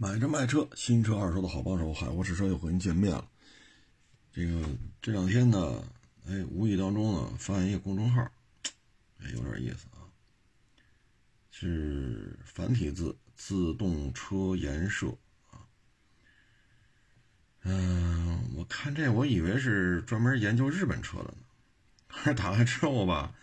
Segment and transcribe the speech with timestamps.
[0.00, 3.28] 买车卖车，新车二手的好帮手，海沃试车又和您见面了。
[4.32, 4.64] 这个
[5.02, 5.82] 这两天呢，
[6.28, 8.22] 哎，无意当中呢，发现一个公众号，
[9.18, 10.06] 哎，有点意思啊，
[11.50, 15.08] 是繁体字“自动车研社”
[15.50, 15.66] 啊。
[17.64, 21.38] 嗯，我看这，我以为是专门研究日本车的呢，
[22.06, 23.34] 可是打开之后吧，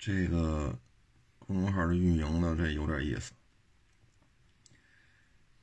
[0.00, 0.76] 这个
[1.38, 3.30] 公众号的运营呢，这有点意思。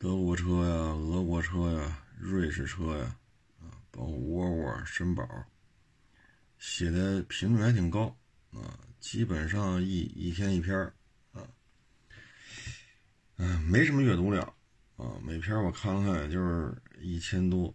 [0.02, 3.16] 德国车呀，俄国车呀，瑞士车呀，
[3.60, 5.24] 啊，包括沃尔沃、绅宝，
[6.58, 8.08] 写的评论还挺高
[8.52, 10.76] 啊，基本上一一天一篇
[11.34, 11.48] 啊，
[13.38, 14.44] 嗯，没什么阅读量
[14.98, 17.72] 啊，每篇我看了看也就是一千多，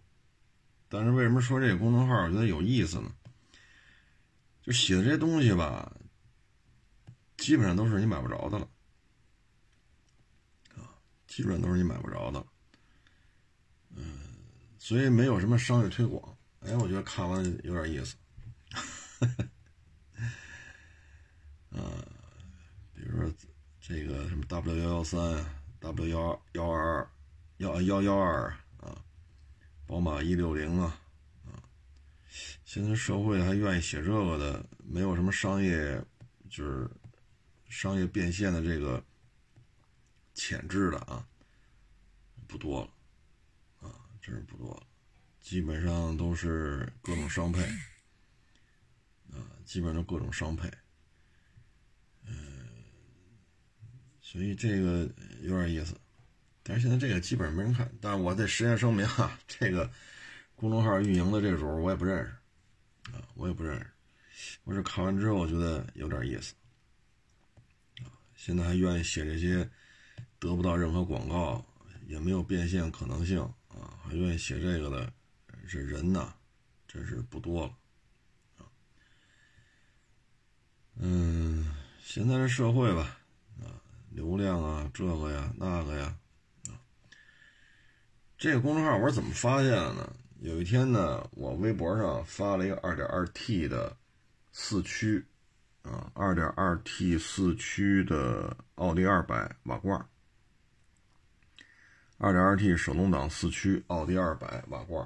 [0.88, 3.14] 但是为什么说这个公众号我觉得有意思呢？
[4.62, 5.96] 就写的这些东西吧，
[7.36, 8.68] 基本上都是你买不着的了。
[11.26, 12.46] 基本上都是你买不着的，
[13.94, 14.20] 嗯，
[14.78, 16.36] 所以没有什么商业推广。
[16.60, 18.16] 哎，我觉得看完有点意思，
[21.70, 22.02] 啊，
[22.94, 23.30] 比如说
[23.80, 25.44] 这个什么 W 幺幺三、
[25.80, 27.08] W 幺幺二、
[27.58, 28.96] 幺幺幺二啊，
[29.86, 30.98] 宝马一六零啊，
[31.44, 31.62] 啊，
[32.64, 36.02] 现在社会还愿意写这个的，没有什么商业，
[36.48, 36.88] 就是
[37.68, 39.02] 商业变现的这个。
[40.36, 41.26] 潜质的啊，
[42.46, 44.86] 不多了，啊，真是不多了，
[45.40, 47.62] 基本上都是各种商配，
[49.32, 50.70] 啊，基本上各种商配，
[52.26, 52.68] 嗯，
[54.20, 55.98] 所以这个有点意思，
[56.62, 59.90] 但是现在这个基本上没人看，但是我得实先声明啊，这个
[60.54, 63.80] 公众号运营的这主我也不认识，啊，我也不认
[64.30, 66.54] 识，我是看完之后我觉得有点意思，
[68.04, 69.66] 啊，现在还愿意写这些。
[70.38, 71.64] 得不到任何广告，
[72.06, 73.98] 也没有变现可能性啊！
[74.02, 75.12] 还愿意写这个的，
[75.68, 76.32] 这人呐，
[76.86, 77.72] 真是不多了。
[80.98, 83.18] 嗯，现在的社会吧，
[83.60, 83.80] 啊，
[84.10, 86.16] 流量啊，这个呀，那个呀，
[86.68, 86.80] 啊，
[88.38, 90.16] 这个公众号我是怎么发现的呢？
[90.40, 93.96] 有一天呢，我微博上发了一个 2.2T 的
[94.52, 95.24] 四驱，
[95.82, 100.06] 啊，2.2T 四驱的奥迪200瓦罐。
[102.18, 105.02] 二点二 T 手动挡四驱，奥迪二百瓦罐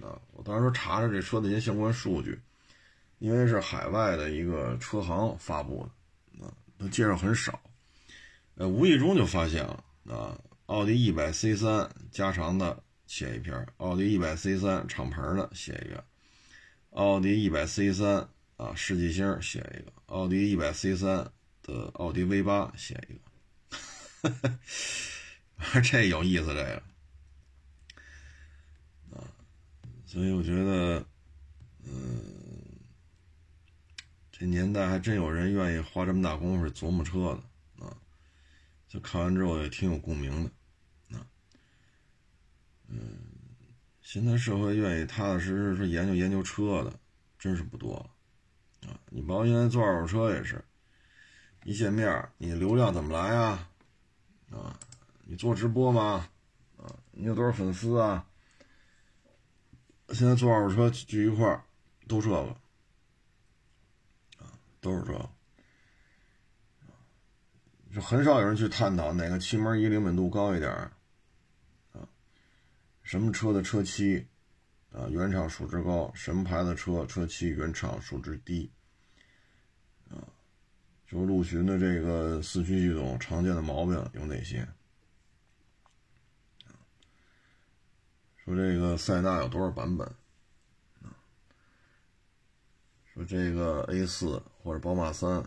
[0.00, 0.18] 啊！
[0.32, 2.40] 我当时查查这车的一些相关数据，
[3.18, 5.86] 因为是海外的一个车行发布
[6.38, 7.60] 的啊，它介绍很少。
[8.54, 16.02] 呃，无意中就发现了啊，奥迪一百 C 三加长的写一篇，奥迪一百 C 三敞篷的写一个，
[16.90, 18.26] 奥迪一百 C 三
[18.56, 21.30] 啊世纪星写一个，奥迪一百 C 三
[21.62, 23.20] 的奥迪 V 八写一个。
[25.82, 26.82] 这有意思，这个
[29.12, 29.24] 啊，
[30.06, 31.04] 所以我觉得，
[31.84, 32.22] 嗯，
[34.30, 37.38] 这年代还真有人愿意花这么大功夫琢磨车
[37.76, 37.96] 的啊，
[38.88, 41.26] 就看完之后也挺有共鸣的啊，
[42.88, 43.18] 嗯，
[44.00, 46.98] 现在社会愿意踏踏实实说研究研究车的，
[47.38, 49.00] 真是不多了啊。
[49.10, 50.64] 你包括现在做二手车也是，
[51.64, 53.68] 一见面你流量怎么来啊？
[54.50, 54.78] 啊？
[55.26, 56.28] 你做直播吗？
[56.76, 58.26] 啊，你有多少粉丝啊？
[60.10, 61.64] 现在做二手车聚一块儿，
[62.06, 62.36] 都这个，
[64.36, 64.52] 啊，
[64.82, 65.30] 都是这，
[67.94, 70.70] 就很少有人去探讨哪个气门仪灵敏度高一点，
[71.92, 72.06] 啊，
[73.02, 74.26] 什么车的车漆，
[74.92, 78.70] 啊，原厂数值高，什么牌子车车漆原厂数值低，
[80.10, 80.20] 啊，
[81.08, 84.68] 就陆巡的这个四驱系统常见的毛病有哪些？
[88.44, 90.06] 说这个塞纳有多少版本？
[93.14, 95.42] 说这个 A 四或者宝马三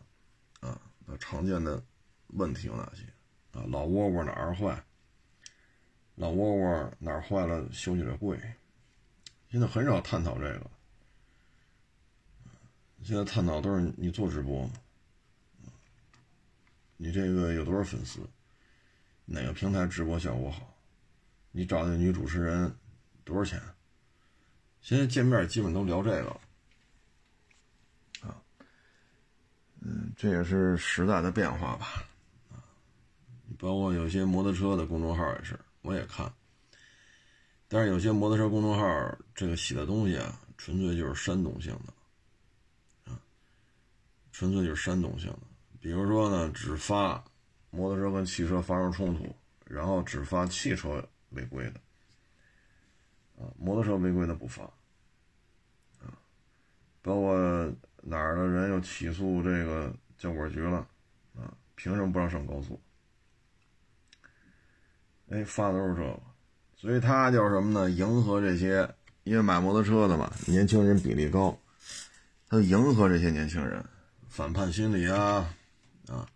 [0.62, 0.82] 啊，
[1.20, 1.84] 常见的
[2.28, 3.04] 问题有哪些？
[3.52, 4.84] 啊，老窝窝哪儿坏？
[6.16, 8.40] 老窝窝哪儿坏了修起来贵？
[9.52, 10.72] 现在很少探讨这个。
[13.04, 14.68] 现在探讨都是你做直播，
[16.98, 18.28] 你这个有多少粉丝？
[19.26, 20.74] 哪个平台直播效果好？
[21.52, 22.76] 你找那女主持人？
[23.28, 23.62] 多少钱？
[24.80, 26.30] 现在见面基本都聊这个，
[28.26, 28.40] 啊，
[29.82, 32.06] 嗯，这也是时代的变化吧，
[32.50, 32.64] 啊，
[33.60, 36.32] 包括有些摩托车的公众号也是，我也看，
[37.68, 43.20] 但是有些摩托车公众号这个写的东西啊，纯粹就是煽动性的，啊，
[44.32, 45.42] 纯粹就是煽动性的，
[45.82, 47.22] 比如说呢，只发
[47.72, 49.36] 摩托车跟汽车发生冲突，
[49.66, 51.82] 然后只发汽车违规的，
[53.38, 54.64] 啊，摩托车违规的不罚，
[56.00, 56.12] 啊，
[57.02, 60.78] 包括哪儿的人又起诉这个交管局了，
[61.36, 62.82] 啊，凭什么不让上高速？
[65.30, 66.20] 哎，发的都是这个，
[66.76, 67.92] 所以他叫什么呢？
[67.92, 68.90] 迎合这些，
[69.24, 71.56] 因为买摩托车的嘛，年轻人比例高，
[72.50, 73.86] 他迎合这些年轻人，
[74.30, 75.54] 反叛心理啊，
[76.08, 76.28] 啊，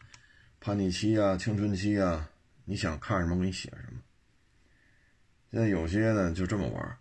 [0.59, 2.29] 叛逆期啊，青春期啊，
[2.65, 3.90] 你想看什么给你写什么。
[5.51, 6.97] 现在有些呢就这么玩，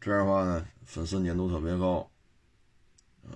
[0.00, 2.10] 这样的话呢，粉丝粘度特别高，
[3.24, 3.32] 啊，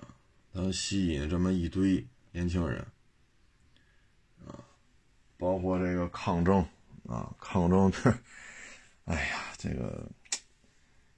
[0.51, 2.85] 能吸引这么一堆年轻人，
[4.45, 4.59] 啊，
[5.37, 6.65] 包括这个抗争。
[7.09, 8.09] 啊，抗争这，
[9.05, 10.07] 哎呀，这个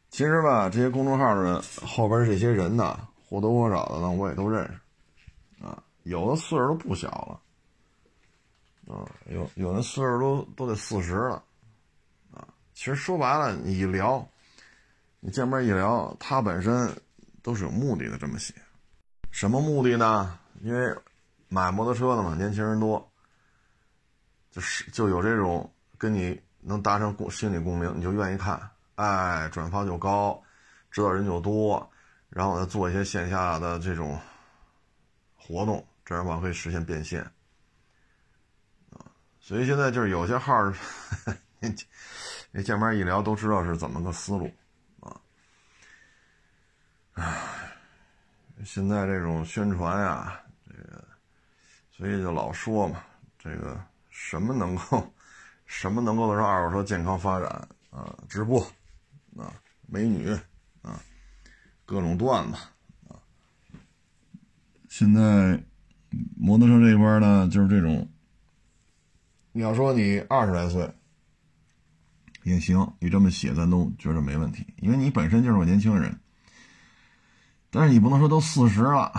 [0.10, 5.64] 其实吧，这些公众号的后边这些人呢，或多或少的呢，我也都认识。
[5.64, 7.10] 啊，有的岁数都不小
[8.88, 11.44] 了，啊，有有的岁数都都得四十了，
[12.74, 14.28] 其实说白了，你一聊，
[15.20, 16.90] 你见面一聊，他本身
[17.42, 18.54] 都是有目的的这么写，
[19.32, 20.40] 什么目的呢？
[20.62, 20.96] 因为
[21.50, 23.12] 买摩托车的嘛，年轻人多，
[24.52, 25.70] 就是就有这种。
[25.96, 28.60] 跟你能达成共心理共鸣，你就愿意看，
[28.96, 30.44] 哎，转发就高，
[30.92, 31.90] 知道人就多，
[32.28, 34.20] 然后再做一些线下的这种
[35.38, 37.22] 活动，这样的话可以实现变现
[38.90, 39.00] 啊。
[39.40, 40.54] 所以现在就是有些号，
[42.54, 44.50] 这见面一聊都知道是怎么个思路
[45.00, 45.20] 啊。
[47.14, 47.36] 唉，
[48.64, 51.04] 现在这种宣传呀，这个，
[51.92, 53.04] 所以就老说嘛，
[53.38, 55.12] 这个什么能够。
[55.66, 57.50] 什么能够让二手车健康发展
[57.90, 58.16] 啊？
[58.30, 58.62] 直播
[59.36, 59.52] 啊，
[59.88, 60.30] 美女
[60.84, 61.02] 啊，
[61.84, 62.58] 各种段子
[63.08, 63.18] 啊。
[64.90, 65.60] 现在
[66.38, 68.08] 摩托车这边呢，就是这种。
[69.54, 70.88] 你要说你二十来岁
[72.44, 76.20] 也行，你这么写咱都觉得没问题，因为你本身就是个年轻人。
[77.70, 79.12] 但是你不能说都四十了，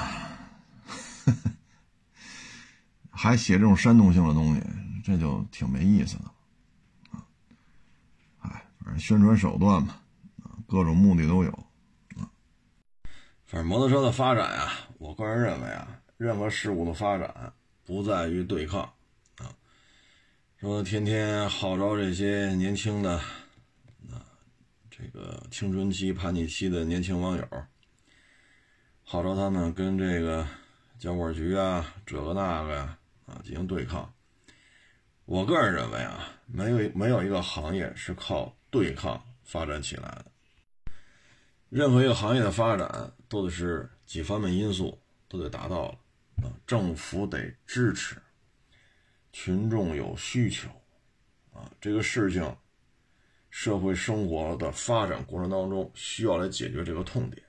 [3.10, 4.62] 还写这种煽动性的东西，
[5.02, 6.24] 这就挺没意思的。
[8.38, 9.96] 哎，反正宣传手段嘛，
[10.68, 11.50] 各种目的都有，
[12.16, 12.30] 啊，
[13.44, 17.52] 反正摩托车的发展呀，我个人认为啊，任何事物的发展
[17.84, 18.88] 不在于对抗，
[20.64, 23.18] 说天天号召这些年轻的，
[24.10, 24.24] 啊，
[24.90, 27.46] 这个青春期叛逆期的年轻网友，
[29.02, 30.48] 号召他们跟这个
[30.98, 34.10] 交管局啊，这个那个呀，啊，进行对抗。
[35.26, 38.50] 我个人认为啊，没有没有一个行业是靠。
[38.70, 40.24] 对抗发展起来的，
[41.68, 45.98] 任何一个行业的发展都得是几方面因素都得达到了
[46.42, 48.16] 啊，政府得支持，
[49.34, 50.68] 群众有需求
[51.52, 52.56] 啊，这个事情，
[53.50, 57.44] 社会生活的发展过程当中需要来解决这个痛点，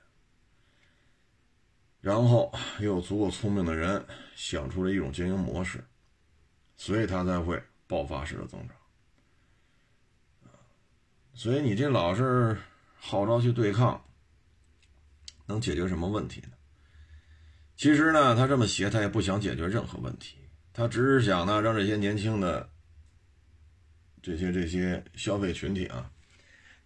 [2.02, 4.04] 然后又有足够聪明的人
[4.36, 5.86] 想出了一种经营模式，
[6.76, 8.76] 所以它才会爆发式的增长。
[11.36, 12.58] 所以你这老是
[12.96, 14.04] 号召去对抗，
[15.46, 16.50] 能解决什么问题呢？
[17.78, 20.45] 其实呢，他这么写，他也不想解决任何问题，
[20.78, 22.70] 他只是想呢，让这些年轻的
[24.22, 26.12] 这些这些消费群体啊，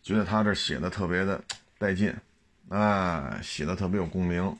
[0.03, 1.43] 觉得他这写的特别的
[1.79, 2.15] 带劲，
[2.69, 4.55] 哎，写的特别有共鸣，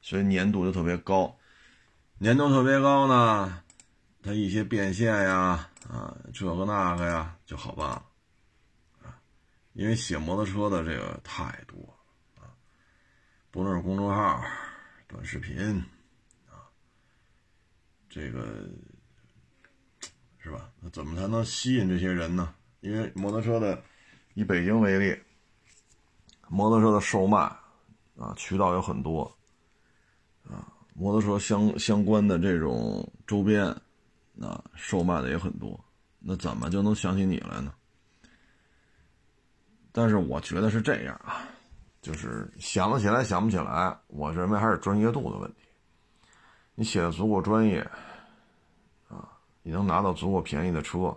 [0.00, 1.36] 所以粘度就特别高，
[2.20, 3.64] 粘度特别高呢，
[4.22, 8.04] 他一些变现呀，啊，这个那个呀，就好办了
[9.02, 9.18] 啊。
[9.72, 11.76] 因为写摩托车的这个太多
[12.36, 12.46] 啊，
[13.50, 14.40] 不论是公众号、
[15.08, 15.84] 短视频，
[18.18, 18.68] 这个
[20.38, 20.68] 是吧？
[20.80, 22.52] 那怎么才能吸引这些人呢？
[22.80, 23.80] 因为摩托车的，
[24.34, 25.16] 以北京为例，
[26.48, 27.38] 摩托车的售卖
[28.16, 29.22] 啊渠道有很多
[30.50, 33.64] 啊，摩托车相相关的这种周边
[34.40, 35.78] 啊售卖的也很多，
[36.18, 37.72] 那怎么就能想起你来呢？
[39.92, 41.46] 但是我觉得是这样啊，
[42.02, 45.60] 就是想得起来想不起来，我认为还是专业度的问题。
[46.74, 47.84] 你写的足够专业，
[49.68, 51.14] 你能拿到足够便宜的车，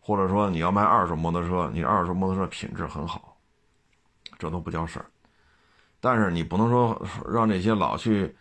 [0.00, 3.36] 或者说你要卖二手摩托车，你二手摩托车品质很好，
[4.38, 5.04] 这都不叫事儿。
[6.00, 8.34] 但是你不能说让这些老去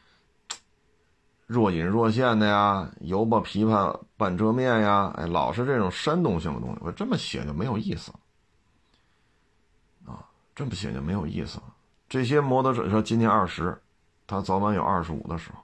[1.47, 8.19] 若隐若现的呀，油吧琵琶半遮面呀，哎，老是这种煽动性的东西，我这么写就没有意思了。
[10.55, 11.63] 这么写就没有意思了。
[12.07, 13.77] 这些摩托车说今年二十，
[14.25, 15.59] 他早晚有二十五的时候；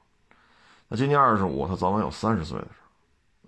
[0.90, 2.85] 那今年二十五，他早晚有三十岁的时候。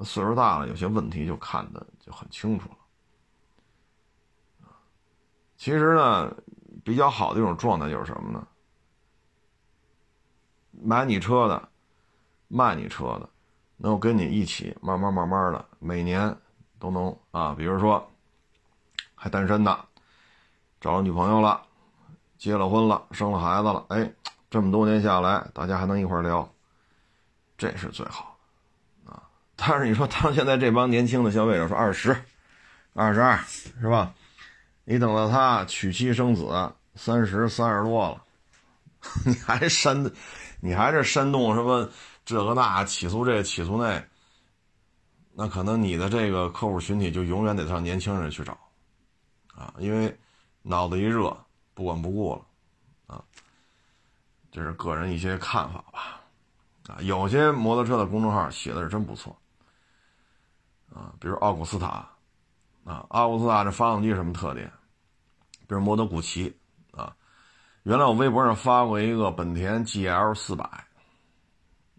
[0.04, 2.78] 岁数大了，有些问题就看得就很清楚了。
[5.58, 6.36] 其实呢，
[6.84, 8.48] 比较好的一种状态就是什么呢？
[10.72, 11.70] 买你车的，
[12.48, 13.28] 卖你车的，
[13.78, 16.38] 能够跟你一起慢慢慢慢的，每年
[16.78, 18.08] 都能啊，比如说
[19.16, 19.86] 还单身的，
[20.80, 21.66] 找了女朋友了，
[22.38, 24.14] 结了婚了，生了孩子了，哎，
[24.52, 26.48] 这么多年下来，大家还能一块聊，
[27.58, 28.37] 这是最好。
[29.58, 32.16] 但是你说，当现在这帮年轻的消费者说二十、
[32.94, 33.38] 二十二，
[33.82, 34.14] 是吧？
[34.86, 38.24] 你等到他娶妻生子，三十三十多了，
[39.26, 40.10] 你还煽，
[40.62, 41.90] 你还是煽动什么
[42.24, 44.02] 这个那起诉这起诉那，
[45.34, 48.58] 那可能你的这个客户群体就永远得上年轻人去找，
[49.56, 50.18] 啊，因为
[50.62, 51.36] 脑子一热
[51.74, 52.46] 不管不顾了，
[53.16, 53.24] 啊，
[54.52, 56.22] 这是个人一些看法吧，
[56.88, 59.38] 啊，有些摩托车的公众号写的是真不错，
[60.98, 62.10] 啊，比如奥古斯塔，
[62.84, 64.72] 啊，奥古斯塔这发动机什么特点？
[65.68, 66.58] 比如摩托古奇
[66.92, 67.16] 啊，
[67.84, 70.64] 原来我微博上发过一个本田 GL 四百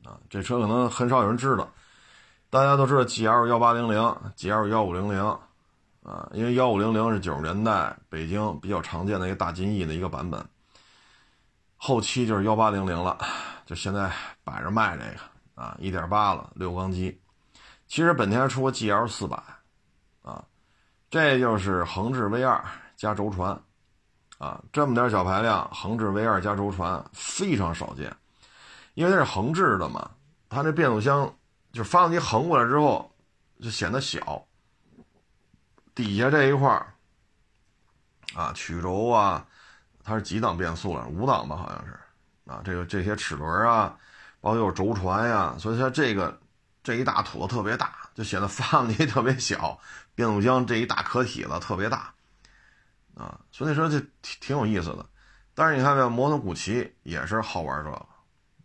[0.02, 1.70] 啊，这车可能很少有人知道，
[2.50, 4.00] 大家都知道 GL 幺八零零、
[4.36, 5.38] GL 幺五零零
[6.02, 10.44] 啊，因为幺五零零是九十年代北京比较常见的一个大金翼的一个版本，
[11.76, 13.16] 后期就是幺八零零了，
[13.64, 14.10] 就现在
[14.42, 17.20] 摆着卖这个啊，一点八了六缸机，
[17.88, 19.42] 其实本田出过 GL 四百
[20.22, 20.44] 啊，
[21.10, 22.64] 这就是横置 V 二。
[22.98, 23.56] 加轴传，
[24.38, 28.12] 啊，这么点小排量，横置 V 二加轴传非常少见，
[28.94, 30.10] 因为它是横置的嘛，
[30.48, 31.32] 它这变速箱
[31.70, 33.08] 就是发动机横过来之后
[33.62, 34.44] 就显得小，
[35.94, 36.70] 底下这一块
[38.34, 39.46] 啊，曲轴啊，
[40.02, 41.06] 它是几档变速了？
[41.06, 42.00] 五档吧，好像是，
[42.46, 43.96] 啊，这个这些齿轮啊，
[44.40, 46.36] 包括有轴传呀，所以它这个
[46.88, 49.78] 这一大坨特别大，就显得发动机 特别小，
[50.14, 52.10] 变速箱这一大壳体子特别大。
[53.14, 55.04] 啊，所以说这挺挺有意思的，
[55.54, 58.06] 但是你看没有，摩托古奇也是好玩这个，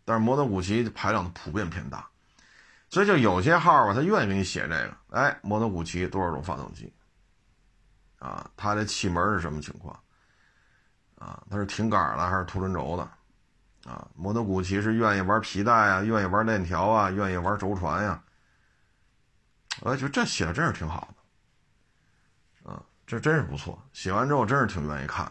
[0.05, 2.07] 但是摩托古奇排量普遍偏大，
[2.89, 6.93] 所以就有些号吧，他愿意给你写这个，哎，摩托古奇多少种发动机，
[8.19, 9.99] 啊，它的气门是什么情况，
[11.17, 13.05] 啊，它是挺杆的还是凸轮轴的，
[13.85, 18.21] 啊，摩托古奇是愿意玩皮带啊，愿意玩链条啊，愿意玩轴传呀，
[19.81, 21.23] 我觉得这写的真是挺好的。
[23.05, 25.29] 这真是不错，写完之后真是挺愿意看。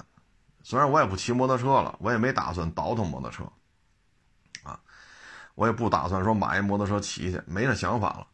[0.63, 3.43] 虽然我也不骑摩托车了，我也没打算倒腾摩托车，
[4.63, 4.79] 啊，
[5.55, 8.27] 我也不打算说买一摩托车骑去，没这想法了。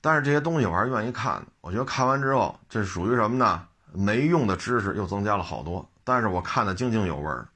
[0.00, 1.46] 但是这些东西我还是愿意看的。
[1.60, 3.66] 我觉得看完之后，这属于什么呢？
[3.92, 7.48] 没用的知识又增加了好多，但是我看的津津有味儿。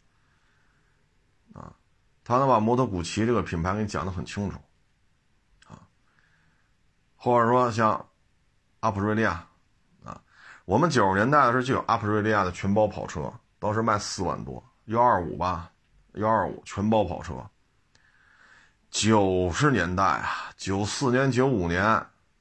[2.25, 4.59] 他能把摩托古奇这个品牌给你讲得很清楚，
[5.67, 5.79] 啊，
[7.15, 8.09] 或者说像
[8.81, 9.33] 阿普瑞利亚。
[10.03, 10.21] 啊
[10.65, 15.71] 我们九十年代的时候就有阿普瑞利亚的全包跑车，当时卖四万多，幺二五吧，
[16.15, 17.35] 幺二五全包跑车。
[18.89, 21.85] 九十年代啊，九四年、九五年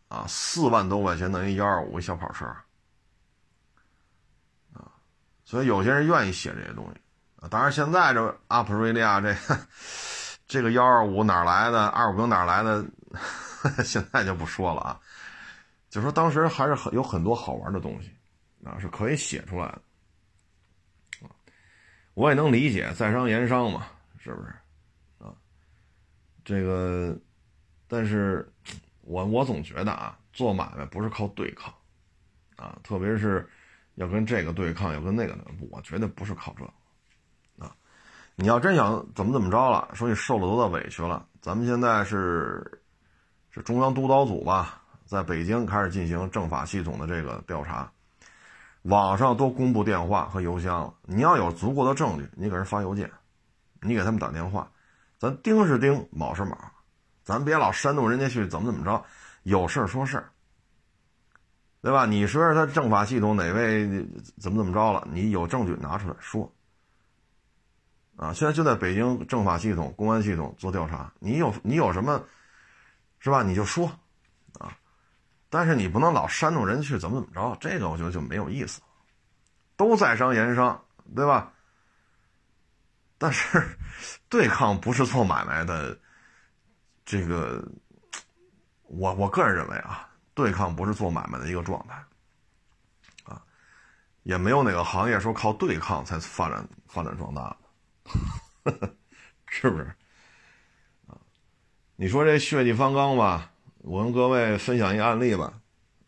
[0.08, 2.46] 啊，四万多块钱等于幺二五一小跑车
[4.72, 4.88] 啊，
[5.44, 7.02] 所以有些人愿意写这些东西
[7.50, 9.36] 当然，现在这阿普瑞利亚这
[10.48, 12.86] 这个幺二五哪来的，二五零哪来的，
[13.84, 15.00] 现在就不说了啊。
[15.90, 18.12] 就说当时还是很有很多好玩的东西，
[18.66, 19.82] 啊，是可以写出来的，
[22.14, 24.48] 我也能理解在商言商嘛，是不是？
[25.20, 25.34] 啊，
[26.44, 27.16] 这个，
[27.88, 28.52] 但是
[29.02, 31.74] 我我总觉得啊，做买卖不是靠对抗，
[32.56, 33.48] 啊，特别是
[33.96, 35.38] 要跟这个对抗，要跟那个，
[35.70, 36.66] 我觉得不是靠这，
[38.36, 42.82] 你要真想怎么怎么着了，说你受了多大委屈了，咱们现在是
[43.52, 44.82] 是中央督导组吧？
[45.06, 47.92] 在北京开始进行政法系统的这个调查，
[48.82, 50.94] 网上都公布电话和邮箱了。
[51.04, 53.12] 你要有足够的证据，你给人发邮件，
[53.82, 54.68] 你给他们打电话，
[55.20, 56.58] 咱丁是丁，卯是卯，
[57.24, 59.06] 咱别老煽动人家去怎么怎么着，
[59.44, 60.32] 有事儿说事儿，
[61.84, 62.08] 对吧？
[62.08, 63.88] 你说说他政法系统哪位
[64.40, 65.08] 怎么怎么着了？
[65.12, 66.52] 你有证据拿出来说。
[68.16, 72.24] 啊，现在就在北京政法系统、公安系统做调查，你有你有什么，
[73.20, 73.44] 是吧？
[73.44, 73.88] 你就说。
[74.60, 74.78] 啊
[75.50, 78.82] 但是你不能老煽动人去怎么怎么着，这个我觉得就没有意思。
[79.76, 80.84] 都在商言商，
[81.16, 81.54] 对吧？
[83.20, 83.78] 但是
[84.30, 85.96] 对抗不是做买卖的，
[87.06, 87.64] 这个
[88.88, 92.04] 我我个人认为啊，对抗不是做买卖的一个状态
[93.32, 93.40] 啊，
[94.24, 97.56] 也没有哪个行业说靠对抗才发展发展壮大
[99.48, 99.84] 是不是？
[101.08, 101.18] 啊，
[101.96, 103.52] 你说这血气方刚吧？
[103.80, 105.54] 我跟各位分享一个案例吧。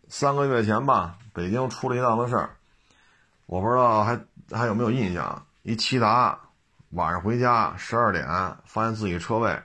[0.08, 2.56] 三个月前吧，北京出了一档子事儿，
[3.48, 4.20] 我不知道还
[4.52, 5.46] 还有没有印象。
[5.64, 6.40] 一骐达
[6.92, 8.25] 晚上回家十二点，
[8.66, 9.60] 发现自己车位，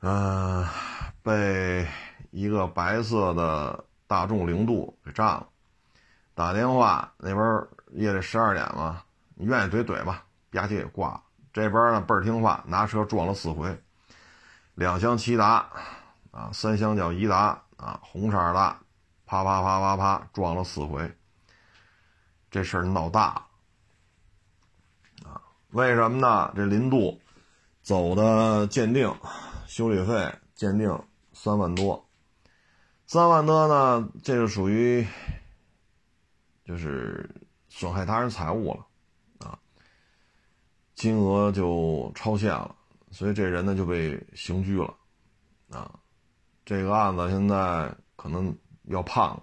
[0.00, 0.66] 嗯，
[1.22, 1.86] 被
[2.30, 5.46] 一个白色的大众零度给占了。
[6.34, 9.02] 打电话那边夜里十二点嘛，
[9.34, 11.22] 你愿意怼怼吧，吧唧给挂了。
[11.52, 13.82] 这边呢倍儿听话，拿车撞了四回，
[14.74, 15.68] 两厢骐达，
[16.30, 18.76] 啊，三厢叫颐达，啊，红色的，
[19.26, 21.14] 啪啪啪啪啪撞了四回。
[22.50, 23.34] 这事儿闹大
[25.24, 25.40] 了，啊，
[25.70, 26.52] 为什么呢？
[26.54, 27.20] 这林度
[27.82, 29.14] 走的鉴定，
[29.66, 32.06] 修理费鉴定三万多，
[33.06, 35.06] 三万多呢，这就属于
[36.64, 37.28] 就是
[37.68, 38.86] 损害他人财物了。
[41.02, 42.72] 金额就超限了，
[43.10, 44.94] 所以这人呢就被刑拘了，
[45.68, 45.90] 啊，
[46.64, 49.42] 这个案子现在可能要判了。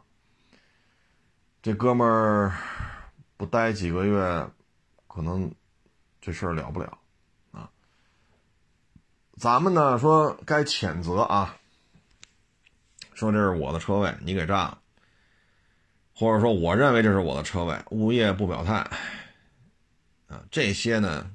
[1.62, 2.56] 这哥们儿
[3.36, 4.50] 不待几个月，
[5.06, 5.54] 可能
[6.22, 6.98] 这事儿了不了，
[7.52, 7.70] 啊。
[9.36, 11.58] 咱们呢说该谴责啊，
[13.14, 14.80] 说这是我的车位，你给占了，
[16.16, 18.76] 或者说我认为这是我的车位，物业不表态，
[20.30, 21.30] 啊，这些呢。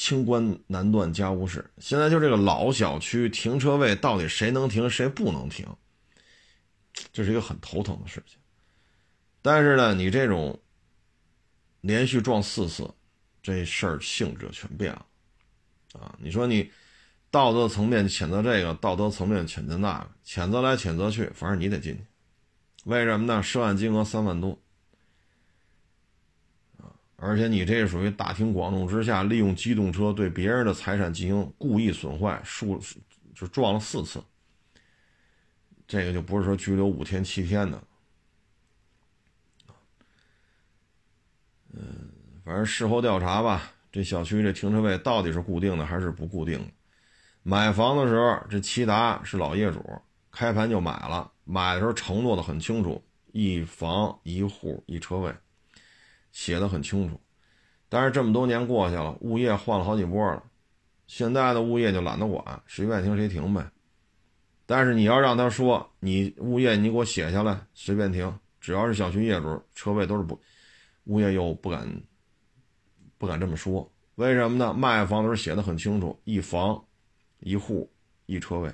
[0.00, 1.62] 清官难断家务事。
[1.76, 5.66] 现在就这个老小区停车位到底谁能停谁不能停，
[7.12, 8.38] 这是一个很头疼的事情。
[9.42, 10.58] 但是呢，你这种
[11.82, 12.90] 连续撞四次，
[13.42, 15.04] 这事儿性质全变了
[15.92, 16.16] 啊！
[16.18, 16.72] 你说你
[17.30, 22.00] 道德层面谴责这个，道德层面谴责那个，谴责来谴责去，反正你得进去。
[22.84, 23.42] 为什么呢？
[23.42, 24.58] 涉案金额三万多。
[27.22, 32.80] 而且你这属于大庭广众之下利用机动车对别人的财产进行故意损坏，数
[33.34, 34.22] 就撞了四次，
[35.86, 37.82] 这个就不是说拘留五天七天的，
[41.74, 42.10] 嗯，
[42.42, 46.72] 反正事后调查吧，这小区这停车位到底是固定的还是不固定的？
[47.42, 49.84] 买房的时候，这骐达是老业主，
[50.30, 53.02] 开盘就买了，买的时候承诺的很清楚，
[53.32, 55.34] 一房一户一车位。
[56.32, 57.20] 写的很清楚，
[57.88, 60.42] 但是这么多年过去了，物业换了好几波了，
[61.06, 63.70] 现在的物业就懒得管，谁愿意停谁停呗。
[64.66, 70.40] 但是你要让他说，你物业你给我写下来，随便停，只要是小区业主，车位都是不，
[71.04, 72.02] 物业又不敢，
[73.18, 74.72] 不敢这么说，为什么呢？
[74.72, 76.84] 卖房的时候写的很清楚，一房，
[77.40, 77.90] 一户，
[78.26, 78.72] 一车位。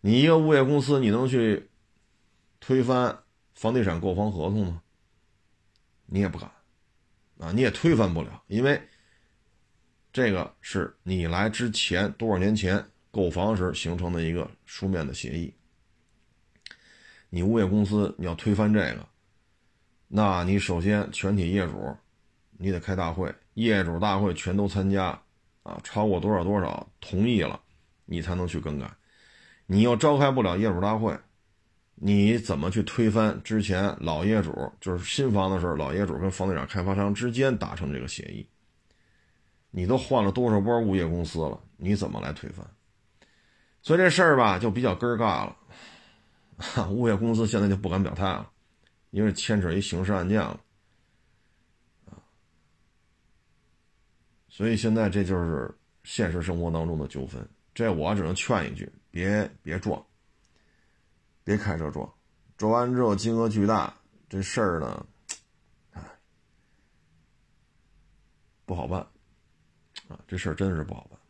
[0.00, 1.70] 你一个物业公司，你能去
[2.58, 3.16] 推翻
[3.54, 4.82] 房地产购房合同吗？
[6.06, 6.50] 你也不敢，
[7.38, 8.80] 啊，你也推翻不了，因为
[10.12, 15.52] 这个是你来之前多少年前购房时形成的一个书面的协议。
[17.30, 19.08] 你物业公司你要推翻这个，
[20.06, 21.96] 那你首先全体业主
[22.56, 25.20] 你得开大会，业主大会全都参加，
[25.64, 27.60] 啊，超过多少多少同意了，
[28.04, 28.88] 你才能去更改。
[29.66, 31.18] 你又召开不了业主大会。
[32.06, 38.46] 你怎么去推翻之前老业主就是新房的时候，老业主跟房地产开发商之间达成这个协议？
[39.70, 41.58] 你都换了多少波物业公司了？
[41.78, 42.62] 你怎么来推翻？
[43.80, 45.56] 所以这事儿吧，就比较尴尬了。
[46.92, 48.50] 物业公司现在就不敢表态了，
[49.08, 50.60] 因为牵扯一刑事案件了。
[54.50, 57.48] 所以现在这就是现实生活当中的纠纷。
[57.72, 60.04] 这我只能劝一句：别别撞。
[61.44, 62.10] 别开车撞，
[62.56, 63.94] 撞完之后金额巨大，
[64.30, 65.06] 这事儿呢，
[68.64, 69.00] 不好办，
[70.08, 71.20] 啊，这事儿真是不好办。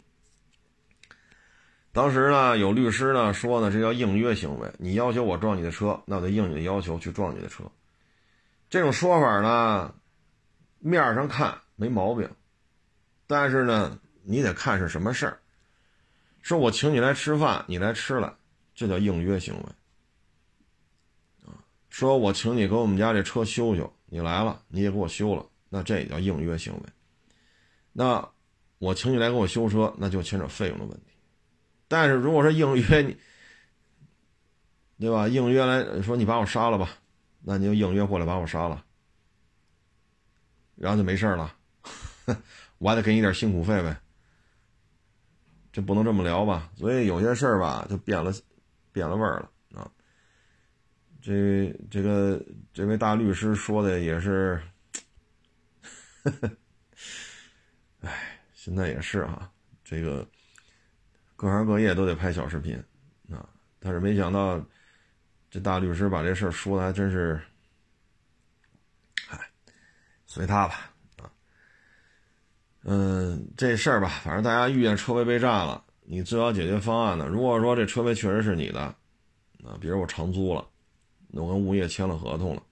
[1.91, 7.65] 当时呢，有律师呢说呢，这叫应约行为，你要求我撞你的车，那我得应你的要求去撞你的车。
[8.71, 9.95] 这种说法呢，
[10.79, 12.29] 面上看没毛病，
[13.27, 15.41] 但是呢，你得看是什么事儿。
[16.43, 18.39] 说我请你来吃饭，你来吃了，
[18.75, 19.65] 这叫应约行为。
[21.95, 26.81] 说我请你给我们家这车修修，你来了你也给我修了，那这也叫应约行为。
[27.93, 28.29] 那
[28.79, 31.13] 我请你来给我修车，那就牵扯费用的问题。
[31.87, 33.17] 但是如果说应约你，
[34.99, 35.29] 对吧？
[35.29, 36.91] 应约来说你把我杀了吧，
[37.43, 38.85] 那你就应约过来把我杀了，
[40.75, 41.55] 然后就没事了，
[42.79, 43.97] 我还得给你点辛苦费呗。
[45.71, 46.73] 这不能这么聊吧？
[46.77, 48.33] 所以有些事儿吧，就变了，
[48.91, 49.51] 变了味儿了。
[51.25, 52.39] 这这个
[52.75, 54.61] 这位大律师说的也是，
[58.03, 59.51] 哎，现在也是啊，
[59.83, 60.29] 这个
[61.35, 62.77] 各行各业都得拍小视频
[63.31, 63.49] 啊。
[63.79, 64.63] 但是没想到，
[65.51, 67.41] 这大律师把这事儿说的还真是，
[69.27, 69.41] 嗨，
[70.27, 71.33] 随他吧啊。
[72.83, 77.27] 嗯，这事儿吧，反正大家遇见车位被占了，你最好解决方案呢。
[77.27, 78.81] 如果说这车位确实是你的，
[79.65, 80.69] 啊，比如我长租了，
[81.35, 82.63] 我跟物业签了合同了。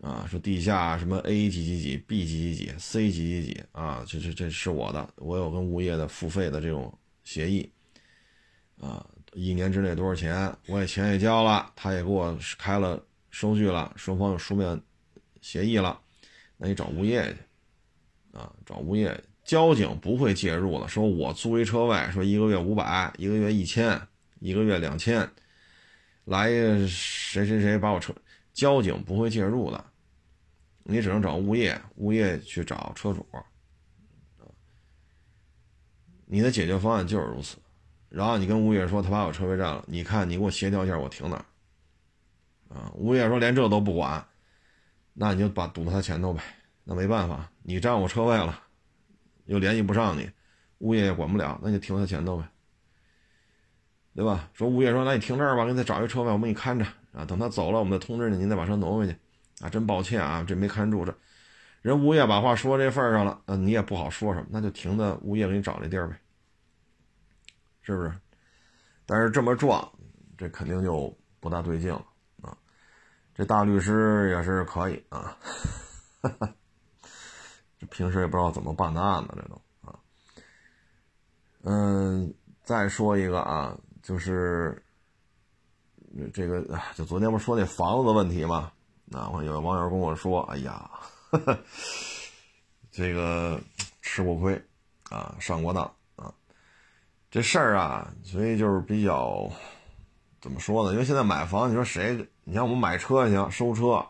[0.00, 7.68] 啊，说地下什么 A 几几几，B 几几几，C 几几几啊，这这这是我的，我有跟物业的付费的这种协议，
[8.80, 14.80] 啊，一年之内多少钱，我也钱也交了，他也给我开了收据了，双方有书面
[15.40, 16.00] 协议了，
[16.58, 24.00] 那你找物业去，啊，找物业，交警不会介入的，说我租一车位，说一个月五百，一个月一千，
[24.38, 25.28] 一个月两千，
[26.28, 26.48] 来
[26.86, 28.14] 谁谁谁把我车。
[28.52, 29.84] 交警不会介入的，
[30.82, 33.26] 你只能找物业，物业去找车主。
[36.26, 37.56] 你的解决方案就是如此。
[38.08, 41.36] 然后你跟物业说他把我车位占了，你看你给我协调一下，我停哪？
[42.68, 44.26] 啊，物业说连这都不管，
[45.14, 46.42] 那你就把堵在他前头呗。
[46.84, 48.62] 那没办法，你占我车位了，
[49.44, 50.28] 又联系不上你，
[50.78, 52.48] 物业也管不了，那就停他前头呗，
[54.18, 54.50] 对吧？
[54.52, 56.84] 说物业说那你停这儿吧，给你再找一车位，我们给你看着。
[57.12, 59.16] 啊，等他走了，我们再通知你，您再把车挪回去。
[59.60, 61.14] 啊，真抱歉啊，这没看住这，
[61.82, 66.16] 人物业把话说这份上了，那你也不好说什么，那就停在物业给你找这地儿呗，
[67.80, 68.12] 是不是？
[69.06, 69.88] 但是这么撞，
[70.36, 72.04] 这肯定就不大对劲了
[72.42, 72.58] 啊。
[73.36, 75.36] 这大律师也是可以啊，
[76.22, 76.54] 哈 哈
[77.78, 79.96] 这平时也不知道怎么办的案子，这都啊。
[81.62, 83.78] 嗯，再说一个啊，
[84.08, 84.82] 就是。
[86.32, 86.64] 这个
[86.96, 88.72] 就昨天不是说那房子的问题吗？
[89.12, 90.90] 啊，我有网友跟我说：“哎呀，
[92.90, 93.60] 这个
[94.00, 94.60] 吃过亏
[95.10, 95.84] 啊，上过当
[96.16, 96.32] 啊，
[97.30, 99.48] 这事儿啊，所以就是比较
[100.40, 100.92] 怎么说呢？
[100.92, 102.26] 因为现在买房，你说谁？
[102.44, 104.04] 你像我们买车行，收车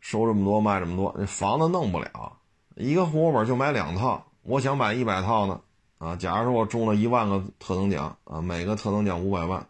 [0.00, 2.38] 收这么多，卖这么多，那房子弄不了，
[2.74, 4.26] 一个户口本就买两套。
[4.42, 5.60] 我想买一百套呢，
[6.04, 9.66] 啊，假如说我中了一万个特等奖啊，每个特等奖五百万。”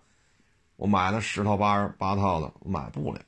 [0.76, 3.20] 我买了十套八八套的，我买不了。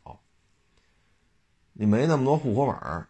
[1.73, 3.07] 你没那么多户口本儿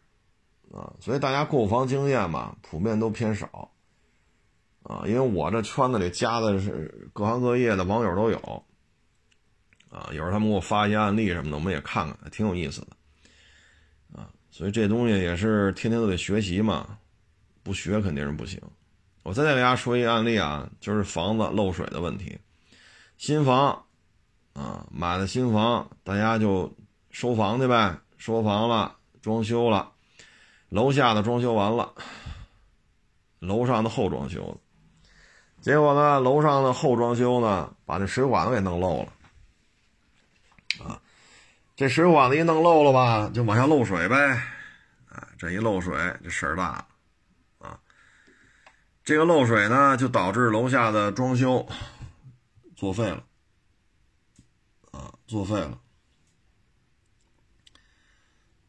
[0.70, 3.72] 啊，所以大家购房经验嘛，普遍都偏少
[4.82, 5.04] 啊。
[5.06, 8.62] 因为我这圈子里加的是各行各业的网友都有
[9.88, 14.28] 啊，有时候他们给我发一些案例什么的，我们也看看，挺有意思的啊。
[14.50, 16.98] 所以这东西也是天天都得学习嘛，
[17.62, 18.60] 不学肯定是不行。
[19.26, 22.38] 我再给大家说一个案例啊，就是房子漏水的问题，
[23.18, 23.82] 新房。
[24.54, 26.74] 啊，买了新房，大家就
[27.10, 29.92] 收房去呗，收房了，装修了，
[30.70, 31.92] 楼下的装修完了，
[33.38, 34.56] 楼上的后装修了，
[35.60, 39.12] 结果呢，楼上的后装修呢，把这水管子给弄漏了，
[40.82, 40.98] 啊，
[41.76, 44.16] 这水管子一弄漏了吧，就往下漏水呗，
[45.10, 46.86] 啊，这一漏水，这事儿大了，
[49.06, 51.64] 这个漏水呢，就导致楼下的装修
[52.74, 53.22] 作废了。
[54.90, 55.78] 啊作废了，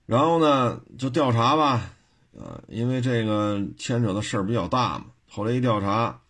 [0.06, 1.90] 然后呢，就调查吧，
[2.34, 5.06] 呃，因为这个牵扯的事儿比较大嘛。
[5.28, 6.22] 后来一调查，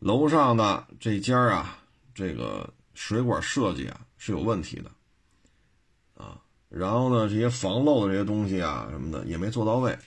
[0.00, 1.78] 楼上的这家啊，
[2.14, 4.90] 这个水管设计啊是有问题的，
[6.22, 9.98] 啊，然后呢，这些防漏的这些东西啊什么的也没做到位，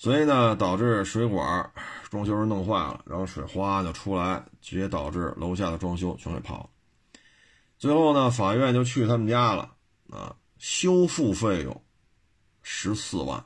[0.00, 1.70] 所以呢，导致水管
[2.08, 6.70] 装修人弄坏了，然后水哗就出来，直接导致楼下的装修全给泡了。
[7.76, 9.76] 最后呢，法院就去他们家了，
[10.08, 11.84] 啊，修复费用
[12.62, 13.44] 十四万，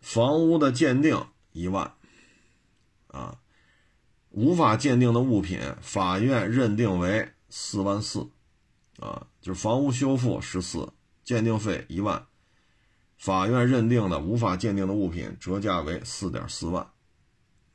[0.00, 1.94] 房屋的鉴定一万，
[3.06, 3.38] 啊，
[4.30, 8.28] 无法鉴定的物品，法院认定为四万四，
[8.98, 12.26] 啊，就是房屋修复十四，鉴定费一万，
[13.22, 16.82] 法院认定的无法鉴定的物品折价为四点四万，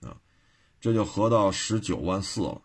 [0.01, 0.17] 啊，
[0.81, 2.61] 这就合到十九万四了。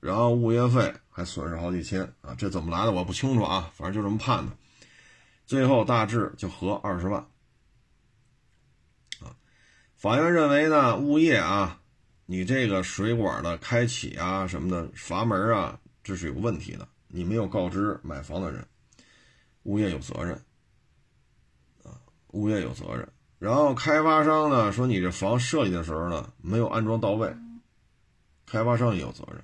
[0.00, 4.52] 然后物业费还损失好几千啊，这怎么来的我不清楚啊，反正就这么判的。
[5.46, 7.26] 最后大致就合二十万
[9.20, 9.32] 啊。
[9.96, 11.80] 法院认为呢，物业啊，
[12.26, 18.62] 你这个水管的开启啊什么的阀门啊，这是有问题的，你没有告知买房的人，
[19.62, 20.38] 物业有责任，
[22.36, 23.08] 物业有责任。
[23.38, 27.36] 然后开发商呢说你这房设计的时候呢没有安装到位，
[28.46, 29.42] 开发商也有责任。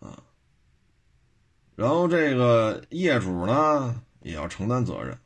[0.00, 0.22] 啊，
[1.76, 5.18] 然后这个业主呢也要承担责任，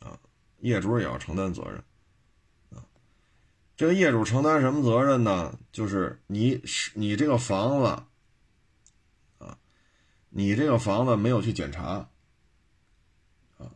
[0.00, 0.18] 啊，
[0.58, 1.76] 业主也要承担责任，
[2.70, 2.84] 啊，
[3.76, 5.56] 这个业主承担什么责任呢？
[5.70, 7.86] 就是你是你这个房子
[9.38, 9.56] 啊，
[10.28, 12.08] 你这个房子没有去检查
[13.58, 13.70] 啊，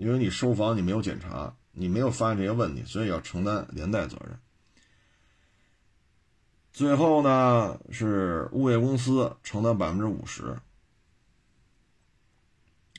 [0.00, 4.40] 因为你收房你没有检查，你没有发现这些问题，所以要承担连带责任。
[6.72, 10.56] 最后呢，是物业公司承担百分之五十，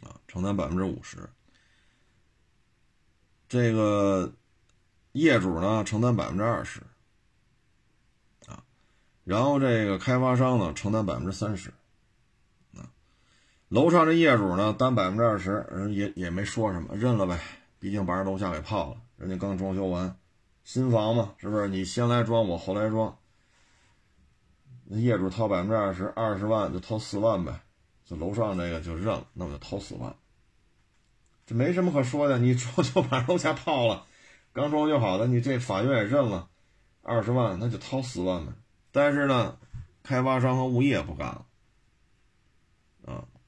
[0.03, 1.27] 啊，承担百分之五十。
[3.49, 4.31] 这个
[5.13, 6.81] 业主呢承担百分之二十，
[8.45, 8.63] 啊，
[9.23, 11.73] 然后这个开发商呢承担百分之三十，
[13.71, 17.39] 楼上这业主呢担百分之二十，人也也没说什么，认了呗，
[17.79, 20.13] 毕竟把人楼下给泡了，人家刚装修完，
[20.65, 21.69] 新房嘛，是不是？
[21.69, 23.17] 你先来装，我后来装。
[24.83, 27.61] 那业主掏百分之二十，二十万就掏四万呗，
[28.05, 30.13] 这楼上这个就认了，那我就掏四万，
[31.45, 32.39] 这没什么可说的。
[32.39, 34.03] 你装修把楼下泡了，
[34.51, 36.49] 刚装修好的，你这法院也认了，
[37.03, 38.51] 二十万那就掏四万呗。
[38.91, 39.57] 但是呢，
[40.03, 41.45] 开发商和物业不干了，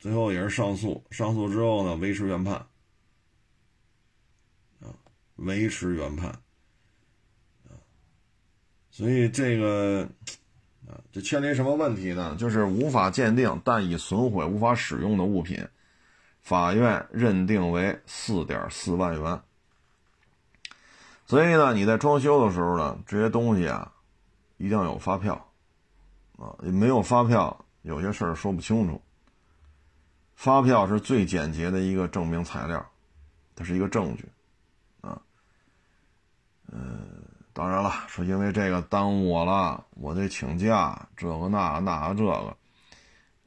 [0.03, 2.55] 最后也是上诉，上诉之后呢，维持原判，
[4.81, 4.91] 啊，
[5.37, 6.29] 维持原判，
[7.69, 7.71] 啊，
[8.91, 10.05] 所以这个。
[10.85, 12.35] 啊，这牵连什么问题呢？
[12.37, 15.65] 就是无法鉴定但已损毁、无法使用的物品，
[16.41, 19.41] 法院认定为四点四万元。
[21.25, 23.93] 所以呢，你在装修的时候呢，这些东西啊，
[24.57, 25.49] 一定要有发票
[26.37, 29.01] 啊，没有发票，有些事儿说不清楚。
[30.35, 32.85] 发票是最简洁的一个证明材料，
[33.55, 34.27] 它是一个证据
[35.01, 35.21] 啊，
[36.71, 37.09] 嗯。
[37.55, 42.57] 当然了，说因为这个耽误我了，我得请假，这个那那这个，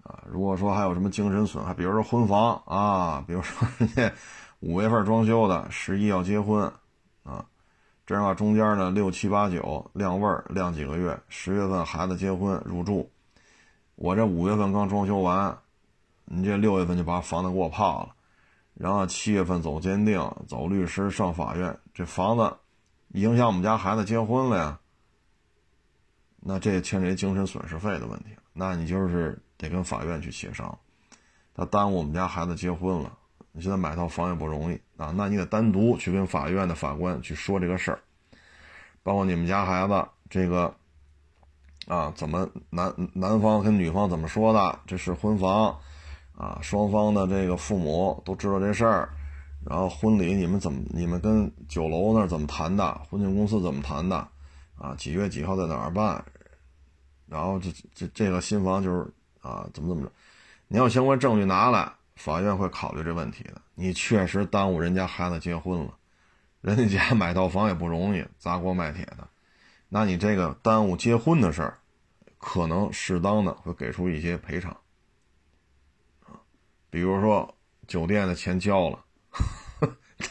[0.05, 4.13] 啊，如果说还有什么精神损害，比如说婚房啊，比如说人家
[4.61, 6.73] 五月份装修的，十一要结婚，
[7.25, 7.45] 啊，
[8.07, 13.11] 这样的话中间呢六七八九晾味儿晾几个月，十月份孩子结婚入住，
[13.97, 15.59] 我这五月份刚装修完，
[16.27, 18.15] 你这六月份就把房子给我泡了，
[18.75, 22.57] 然后七月份走鉴定，走律师上法院，这房子。
[23.11, 24.81] 影响我们家孩子结婚了呀？
[26.41, 30.77] 那这牵扯精神损失费的问题，那你就是得跟法院去协商。
[31.55, 33.17] 他耽误我们家孩子结婚了，
[33.53, 38.01] 你现在买套房也不容易啊，那你得单独去跟法院的法官去说这个事儿，
[39.03, 40.75] 包括你们家孩子这个
[41.87, 44.81] 啊，怎么男男方跟女方怎么说的？
[44.87, 45.79] 这是婚房
[46.37, 49.09] 啊，双方的这个父母都知道这事儿。
[49.65, 50.81] 然后婚礼你们怎么？
[50.91, 52.95] 你们跟酒楼那怎么谈的？
[53.09, 54.17] 婚庆公司怎么谈的？
[54.79, 56.25] 啊，几月几号在哪儿办？
[57.27, 60.13] 然后这这这个新房就是啊，怎么怎么着？
[60.69, 63.61] 你要相关证据拿来，法院会考虑这问题的。
[63.75, 65.95] 你确实耽误人家孩子结婚了，
[66.61, 69.27] 人家家 买套房也不容易，砸锅卖铁的。
[69.89, 71.79] 那你这个耽误结婚的事儿，
[72.39, 74.77] 可能适当的会给出一些赔偿，
[76.97, 77.55] 比如说
[77.87, 79.05] 酒店的钱交了。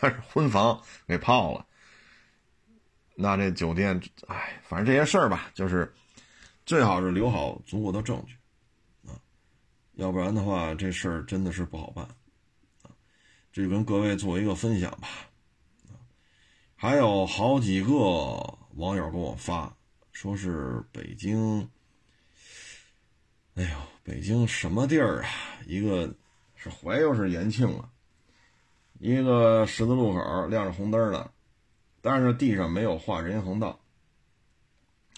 [0.01, 1.63] 但是婚房给泡了，
[3.13, 5.93] 那这酒店，哎，反正这些事儿吧，就是
[6.65, 8.35] 最好是留好足够的证据
[9.07, 9.13] 啊，
[9.93, 12.03] 要不然的话，这事儿真的是不好办
[12.81, 12.89] 啊。
[13.53, 15.07] 这就跟各位做一个分享吧。
[16.75, 17.93] 还有好几个
[18.73, 19.71] 网友给我发，
[20.11, 21.69] 说是北京，
[23.53, 25.29] 哎呦，北京什么地儿啊？
[25.67, 26.11] 一个
[26.65, 27.87] 是怀又是延庆啊。
[28.97, 31.29] 一个十字路口亮着红灯的，
[32.01, 33.79] 但是地上没有画人行横道，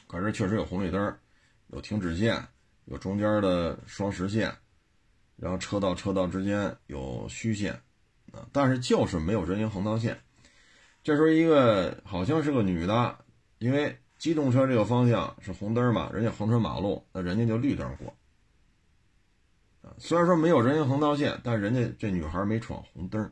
[0.07, 1.17] 可是确实有红绿灯，
[1.67, 2.45] 有停止线，
[2.83, 4.53] 有中间的双实线，
[5.37, 7.71] 然后车道车道之间有虚线，
[8.33, 10.19] 啊，但是就是没有人行横道线。
[11.01, 13.17] 这时候一个好像是个女的，
[13.59, 18.13] 因为机动车这个方向是红灯嘛，人家横穿马路，那人家就绿灯过。
[19.97, 23.31] 虽然说没有人行横道线，但人家这女孩没闯红灯。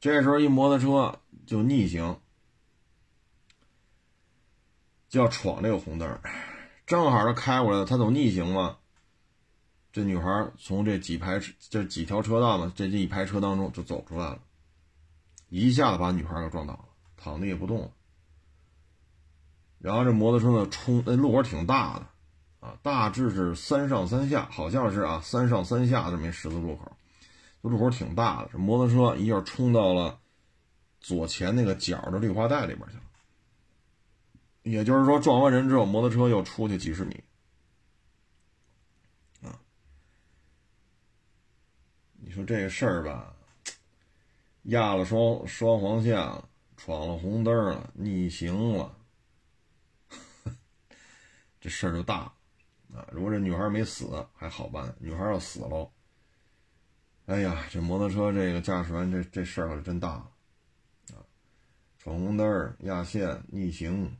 [0.00, 2.20] 这时候，一摩托车就逆行，
[5.08, 6.20] 就要闯这个红灯，
[6.86, 8.78] 正好他开过来了，他走逆行嘛。
[9.90, 14.40] 这女孩从这几排这几条车道嘛，这这一排车当中就走出来了，
[15.48, 16.84] 一下子把女孩给撞倒了，
[17.16, 17.90] 躺地也不动了。
[19.78, 22.06] 然后这摩托车呢冲，那路口挺大的
[22.60, 26.96] 啊，大致是三上三下，好像是啊三上三下这么一十字路口。
[27.62, 30.18] 这路口挺大的，这摩托车一下冲到了
[31.00, 33.02] 左前那个角的绿化带里边去了。
[34.62, 37.22] 也就是说，撞完人之后，摩托车又出去几十米。
[39.42, 39.58] 啊，
[42.20, 43.34] 你说这事儿吧，
[44.64, 48.94] 压了双双黄线了，闯了红灯了，逆行了，
[51.60, 52.32] 这事儿就大
[53.12, 55.90] 如果这女孩没死还好办，女孩要死了，
[57.26, 60.30] 哎呀，这摩托车这个驾驶员这这事儿可真大啊！
[61.98, 64.16] 闯红灯、压线、逆行，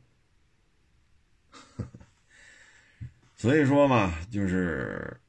[3.35, 5.19] 所以说嘛，就是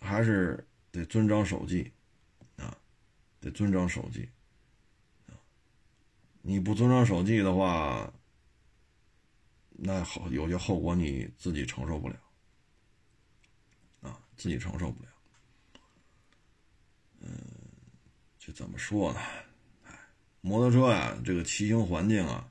[0.00, 1.92] 还是得遵章守纪
[2.56, 2.76] 啊，
[3.40, 4.28] 得遵章守纪。
[6.42, 8.12] 你不遵章守纪的话，
[9.70, 12.16] 那好有些后果你自己承受不了，
[14.36, 15.08] 自己承受不了。
[17.20, 17.28] 嗯，
[18.38, 19.20] 这怎么说呢？
[19.86, 19.94] 哎，
[20.40, 22.46] 摩托车呀，这个骑行环境啊，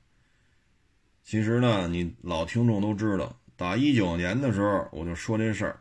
[1.23, 5.79] 其实呢，你老听众都知道，打一九年的时候我就说这事儿，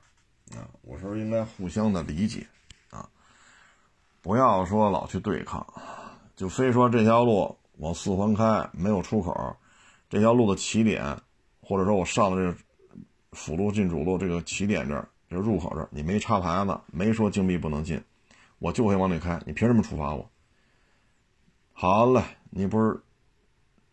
[0.56, 2.46] 啊，我说应该互相的理解，
[2.90, 3.08] 啊，
[4.20, 5.66] 不要说老去对抗，
[6.36, 7.56] 就非说这条路。
[7.78, 9.56] 往四环开没有出口，
[10.08, 11.02] 这条路的起点，
[11.60, 12.58] 或者说我上了这
[13.32, 18.02] 辅路进主路这个起点这儿，这入口这儿，你没插牌子，没说禁闭不能进，
[18.58, 20.30] 我就会往里开，你凭什么处罚我？
[21.72, 23.02] 好嘞，你不是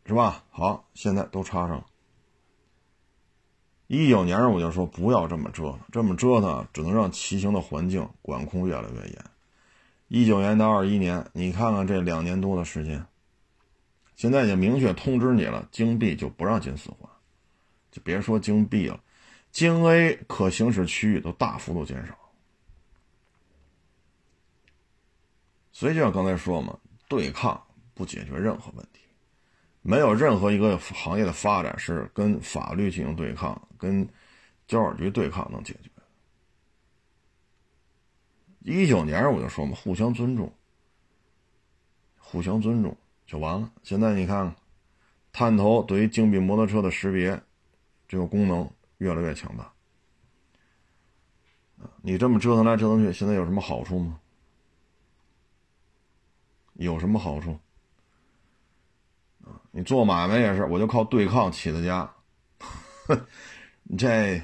[0.05, 0.43] 是吧？
[0.49, 1.85] 好，现在都插上了。
[3.87, 9.25] 一九年我就说不要这么折腾，这么折腾只能让骑行的环境管控越来越严。
[10.09, 13.05] 一九年到二一年，你看看这两年多的时间。
[14.15, 17.09] 现在已经明确通知你了，京 B 就不让进四环，
[17.89, 18.99] 就别说京 B 了，
[19.51, 22.17] 京 A 可行驶区域都大幅度减少。
[25.71, 27.61] 所以就像刚才说嘛，对抗
[27.93, 28.99] 不解决任何问题，
[29.81, 34.07] 没有任何一个行业的发展是跟法律进行对抗、跟
[34.67, 35.89] 交管局对抗能解决。
[38.61, 40.53] 一九年我就说嘛，互相尊重，
[42.17, 42.95] 互相尊重。
[43.25, 43.71] 就完了。
[43.83, 44.55] 现在你看看，
[45.31, 47.41] 探头对于精密摩托车的识别，
[48.07, 49.73] 这个功能越来越强大。
[52.01, 54.19] 你这么折腾来折腾去，现在有什么好处吗？
[56.73, 57.59] 有什么好处？
[59.71, 62.09] 你做买卖也是，我就靠对抗起的家。
[63.83, 64.41] 你 这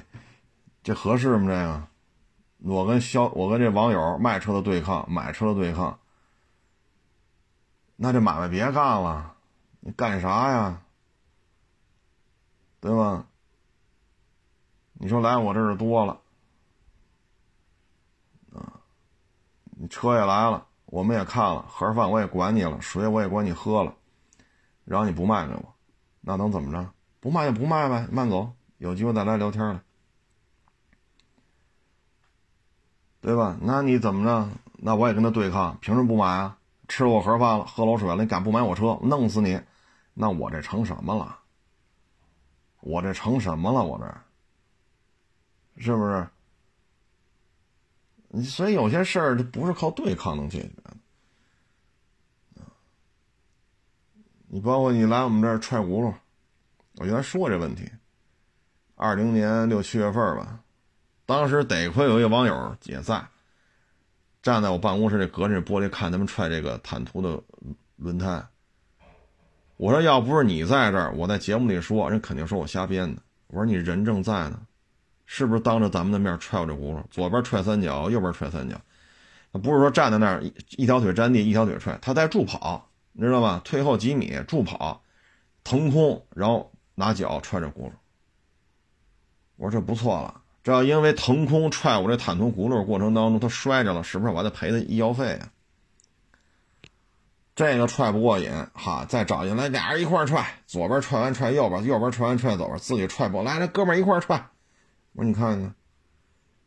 [0.82, 1.46] 这合适吗？
[1.48, 1.88] 这个，
[2.74, 5.98] 我跟销，我跟这网友卖车的对抗，买车的对抗。
[7.96, 9.36] 那这买卖别干了，
[9.80, 10.82] 你干啥呀？
[12.80, 13.26] 对吧？
[15.06, 16.20] 你说来我这儿多了，
[18.52, 18.82] 啊，
[19.78, 23.94] 你车也来了，我们也看了，盒饭我也管你了，水我也管你喝了，
[24.84, 25.74] 然后你不卖给我，
[26.22, 26.90] 那能怎么着？
[27.20, 29.80] 不卖就不卖呗，慢走，有机会再来聊天了，
[33.20, 33.56] 对吧？
[33.62, 34.48] 那你怎么着？
[34.72, 36.58] 那我也跟他对抗，凭什么不买啊？
[36.88, 39.60] 吃了我盒饭了，喝了我水了，你敢不买我车，弄死你！
[40.14, 41.38] 那我这成什么了？
[42.80, 43.84] 我这成什么了？
[43.84, 44.12] 我这
[45.78, 46.26] 是不是？
[48.28, 50.96] 你所以有些事儿，它不是靠对抗能解决的。
[54.48, 56.14] 你包括你来我们这儿踹轱辘，
[56.96, 57.90] 我原来说过这问题。
[58.94, 60.60] 二零年六七月份吧，
[61.24, 63.26] 当时得亏有一个网友也在。
[64.42, 67.42] 站在我办公室这隔着玻璃看他们踹这个坦途的
[67.96, 68.46] 轮胎，
[69.76, 73.20] 我说要不是你在这儿，我在节目里说，人肯定说我瞎编的。
[73.48, 74.66] 我说你人正在呢，
[75.26, 77.02] 是不是当着咱们的面踹我这轱辘？
[77.10, 78.80] 左边踹三脚，右边踹三脚，
[79.52, 83.60] 不是说站在那儿一条腿沾地，一条腿踹，他在助跑，你知道吧？
[83.64, 85.02] 退后几米助跑，
[85.64, 87.90] 腾空，然后拿脚踹这轱辘。
[89.56, 90.42] 我说这不错了。
[90.62, 95.48] 这要因为腾空踹我这坦途轱辘过程当中他摔着了，是不是我还得赔他医药费啊？
[97.54, 104.48] 这个踹不过瘾，哈，再找进来俩人一块踹，左边踹完踹右边，右边踹完踹左边，自己踹不来，这哥们一块踹。
[105.16, 105.74] 我说你看看，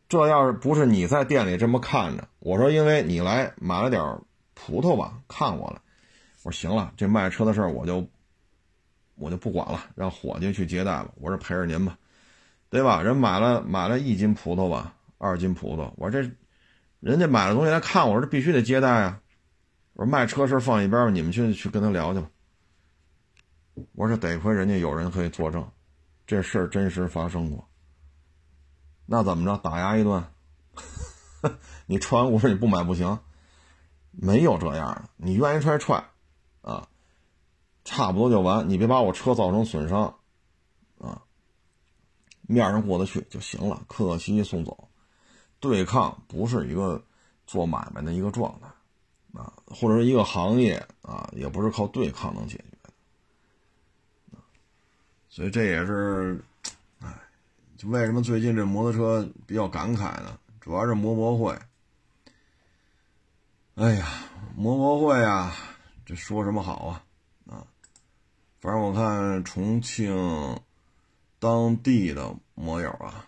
[0.07, 4.01] 这要是不是你在店里这么看着，我说因为你来买了点
[4.55, 5.79] 葡萄吧，看我了。
[6.41, 8.05] 我说行了，这卖车的事儿我就
[9.15, 11.09] 我就不管了，让伙计去接待吧。
[11.17, 11.95] 我说陪着您吧。
[12.71, 13.03] 对吧？
[13.03, 15.93] 人买了买了一斤葡萄吧，二斤葡萄。
[15.97, 16.31] 我说这，
[16.99, 19.21] 人家买了东西来看我，这必须得接待啊。
[19.93, 22.27] 我说卖车事放一边吧你们去去跟他聊去吧。
[23.93, 25.63] 我说得亏人家有人可以作证，
[26.25, 27.68] 这事儿真实发生过。
[29.11, 29.57] 那怎么着？
[29.57, 30.23] 打压一顿？
[31.87, 33.17] 你踹完我说你不买不行，
[34.11, 35.09] 没有这样的。
[35.17, 36.05] 你愿意踹踹，
[36.61, 36.87] 啊，
[37.83, 38.69] 差不多就完。
[38.69, 40.15] 你别把我车造成损伤。
[40.99, 41.23] 啊
[42.41, 44.89] 面上过得去就行了，客客气气送走。
[45.59, 47.03] 对抗不是一个
[47.47, 48.67] 做买卖的一个状态
[49.39, 54.39] 啊，或者是一个行业啊，也不是靠对抗能解决的。
[55.29, 56.43] 所以这也是，
[57.85, 60.37] 为什么最近这摩托车比较感慨呢？
[60.59, 61.57] 主要是摩博会。
[63.75, 64.07] 哎呀，
[64.55, 65.55] 摩博会啊，
[66.05, 67.03] 这说什么好啊？
[67.47, 67.65] 啊，
[68.59, 70.59] 反正我看重庆
[71.39, 73.25] 当地的摩友啊，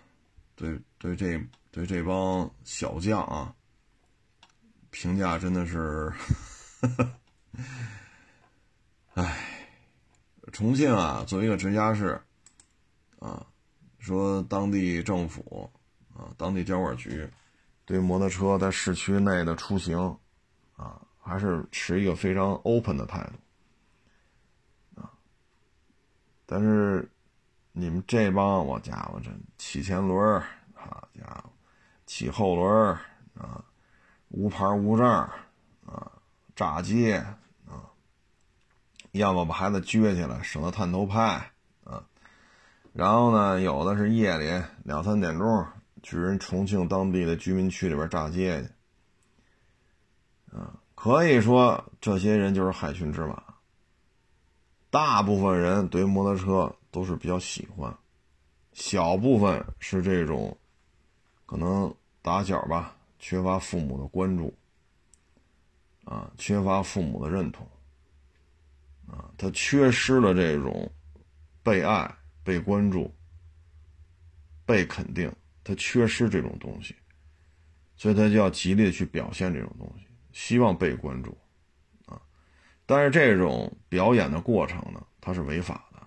[0.56, 1.42] 对对这
[1.72, 3.56] 对这帮小将啊，
[4.90, 6.12] 评价真的是，
[9.14, 9.48] 哎。
[10.52, 12.20] 重庆啊，作为一个直辖市，
[13.20, 13.46] 啊，
[14.02, 15.70] 说当地政府
[16.16, 17.30] 啊，当地交管局
[17.86, 20.18] 对摩托车在市区内的出行
[20.76, 23.22] 啊，还是持一个非常 open 的态
[24.96, 25.14] 度啊。
[26.48, 27.08] 但是
[27.72, 29.30] 你们这帮我家伙，这
[29.60, 30.42] 骑前轮
[30.74, 31.52] 好家伙，
[32.08, 32.98] 骑后轮
[33.36, 33.64] 啊，
[34.30, 35.08] 无牌无证
[35.86, 36.12] 啊，
[36.56, 37.18] 炸街
[37.68, 37.88] 啊。
[39.12, 41.51] 要么把孩子撅起来，省得探头拍，
[42.94, 45.66] 然后呢，有的是夜里两三点钟
[46.04, 53.42] 去人重庆当地的居民区里边炸街去，啊，可以说这些人就是害群之马。
[54.90, 57.98] 大部分人对摩托车都是比较喜欢，
[58.74, 60.58] 小部分是这种，
[61.46, 64.54] 可能打小吧，缺乏父母的关注，
[66.04, 67.66] 啊，缺乏父母的认同。
[69.08, 70.92] 啊，他缺失了这种
[71.64, 72.14] 被爱、
[72.44, 73.14] 被关注、
[74.66, 75.32] 被肯定，
[75.64, 76.96] 他缺失这种东西，
[77.96, 81.38] 所以他就要极力的去表现这种东西，希望被关注
[82.06, 82.22] 啊。
[82.86, 86.02] 但是这种表演的过程呢，它是违法的。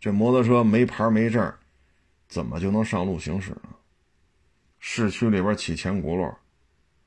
[0.00, 1.52] 这摩托车没牌没证，
[2.28, 3.74] 怎么就能上路行驶呢？
[4.78, 6.32] 市区里边起前轱辘，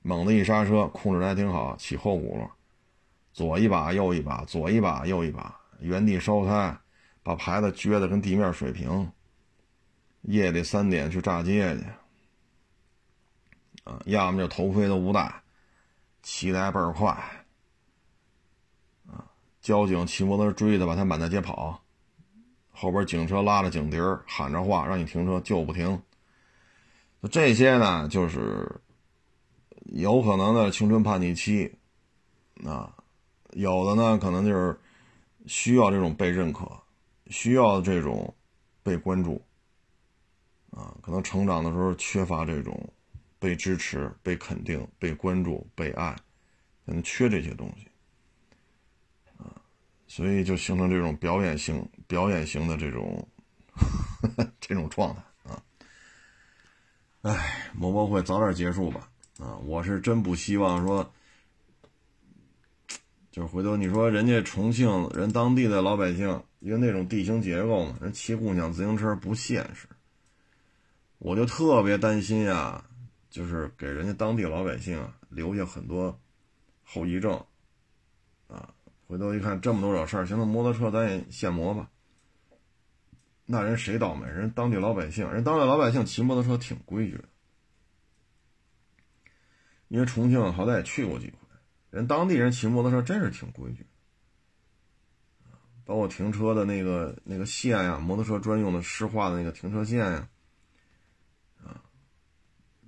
[0.02, 2.50] 猛的一刹车，控制的还挺好，起后轱辘。
[3.32, 6.78] 左一把，右一把，左一把，右一把，原地烧胎，
[7.24, 9.12] 把牌子撅得跟地面水平。
[10.24, 11.84] 夜里三点去炸街去，
[13.86, 15.42] 啊，要么就头盔都不戴，
[16.22, 17.10] 骑得倍儿快，
[19.08, 19.26] 啊，
[19.60, 21.82] 交警骑摩托车追他，把他满大街跑，
[22.70, 23.98] 后边警车拉着警笛
[24.28, 26.00] 喊着话，让你停车就不停。
[27.32, 28.80] 这些呢，就是
[29.86, 31.76] 有可能的青春叛逆期，
[32.64, 32.96] 啊。
[33.54, 34.80] 有的呢，可能就是
[35.46, 36.81] 需要这种被认可，
[37.32, 38.32] 需要这种
[38.84, 39.42] 被关注，
[40.70, 42.94] 啊，可能成长的时候缺乏这种
[43.40, 46.14] 被支持、被肯定、被关注、被爱，
[46.86, 47.88] 可能缺这些东西，
[49.38, 49.56] 啊，
[50.08, 53.28] 所以就形成这种表演性、表演型的这种
[54.60, 55.64] 这种状态啊。
[57.22, 59.10] 哎，摩博会早点结束吧，
[59.40, 61.12] 啊，我是真不希望说。
[63.32, 69.88] 就是回头你说人家重庆人当地的老百姓，因为那种地形结构嘛，人骑共享自行车不现实。
[71.18, 72.88] 我就特别担心啊，
[73.30, 76.18] 就是给人家当地老百姓啊留下很多
[76.84, 77.34] 后遗症
[78.48, 78.74] 啊。
[79.08, 81.90] 回头一看这么多惹事儿，行了，摩托车咱也限摩吧。
[83.46, 84.26] 那人谁倒霉？
[84.28, 87.24] 人当地老百姓，人当地老百姓骑摩托车挺规矩的，
[89.90, 91.38] 因为重庆好歹也去过几回。
[91.90, 93.86] 人当地人骑摩托车真是挺规矩，
[95.92, 100.30] 包括停车的那个那个线呀，摩托车专用的湿化的那个停车线呀，
[101.66, 101.84] 啊，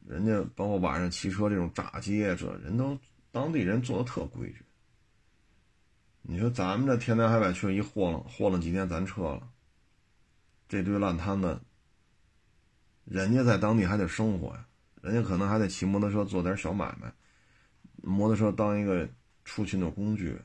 [0.07, 2.97] 人家包括晚上骑车这种炸街，这人都
[3.29, 4.63] 当地人做的特规矩。
[6.21, 9.49] 你说咱们这天南海北去一晃了晃了几天咱撤了，
[10.69, 11.59] 这堆烂摊子，
[13.03, 14.65] 人家在当地还得生活呀，
[15.01, 17.13] 人家可能还得骑摩托车做点小买卖。
[18.01, 19.09] 摩托车当一个
[19.43, 20.39] 出勤的工具，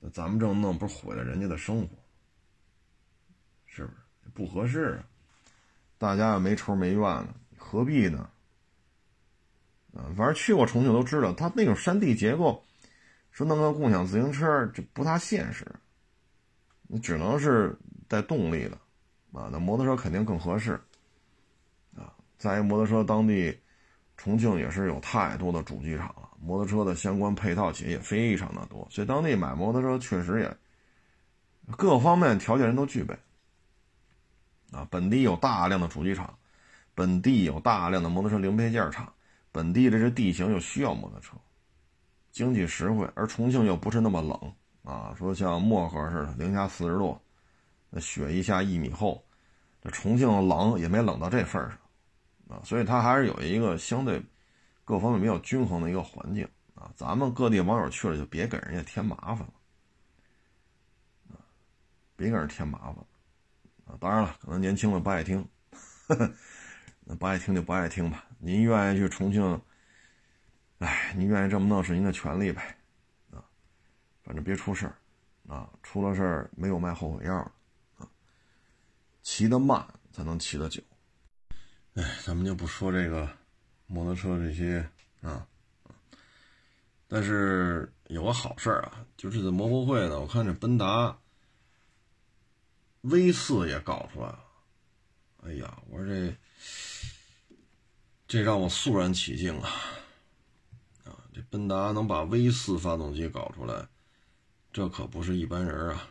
[0.00, 1.96] 那咱们这么弄，不是毁了人家的生活？
[3.66, 3.96] 是不是
[4.34, 5.04] 不合适啊？
[5.98, 8.28] 大家也没仇没怨的，何必呢？
[9.94, 12.64] 啊，反正去过重庆都知道，它那种山地结构，
[13.30, 15.66] 说弄个共享自行车这不大现实，
[16.88, 17.76] 你只能是
[18.08, 18.76] 带动力的，
[19.38, 20.80] 啊，那摩托车肯定更合适，
[21.94, 23.58] 啊，在摩托车当地。
[24.16, 30.56] 重庆也是有太多的主机厂，摩托车的相关配套企业也非常的多，所以当地买摩托车确实也
[31.76, 33.14] 各方面条件人都具备。
[34.72, 36.32] 啊，本地有大量的主机厂，
[36.94, 39.12] 本地有大量的摩托车零配件厂，
[39.52, 41.36] 本地的这地形又需要摩托车，
[42.30, 47.20] 经济实惠，而重庆又不是那么冷啊，说像漠河似的零下四十度，
[47.90, 49.22] 那雪一下一米厚，
[49.82, 51.78] 这重庆冷也没冷到这份上。
[52.48, 54.22] 啊，所以它还是有一个相对
[54.90, 56.92] 各方面比较均衡的一个环境啊。
[56.96, 59.54] 咱们各地网友去了，就别给人家添麻烦了
[61.28, 61.38] 啊。
[62.16, 62.96] 别给人添麻烦
[63.86, 63.96] 啊！
[64.00, 65.48] 当然了，可能年轻的不爱听，
[67.06, 68.24] 那不爱听就不爱听吧。
[68.38, 69.62] 您愿意去重庆，
[70.78, 72.76] 哎，您愿意这么弄是您的权利呗，
[73.30, 73.44] 啊，
[74.24, 74.94] 反正别出事儿，
[75.46, 77.36] 啊，出了事儿没有卖后悔药
[77.96, 78.08] 啊，
[79.22, 80.82] 骑得慢才能骑得久。
[81.94, 83.28] 哎，咱们就不说这个
[83.92, 84.88] 摩托车这些
[85.20, 85.44] 啊，
[87.08, 91.18] 但是有个好事啊，就是在摩博会呢，我看这奔达
[93.00, 94.44] V 四也搞出来了。
[95.42, 96.36] 哎呀，我说这
[98.28, 99.70] 这让我肃然起敬啊！
[101.04, 103.88] 啊，这奔达能把 V 四发动机搞出来，
[104.72, 106.06] 这可不是一般人啊！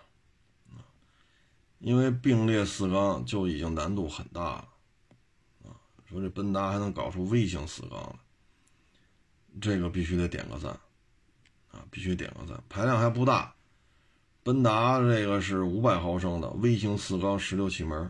[1.80, 4.69] 因为并列四缸就已经难度很大了。
[6.10, 8.16] 说这奔达还能搞出微型四缸来，
[9.62, 10.72] 这个必须得点个赞，
[11.72, 12.64] 啊，必须点个赞。
[12.68, 13.54] 排量还不大，
[14.42, 18.10] 奔达这个是五百毫升的微型四缸十六气门，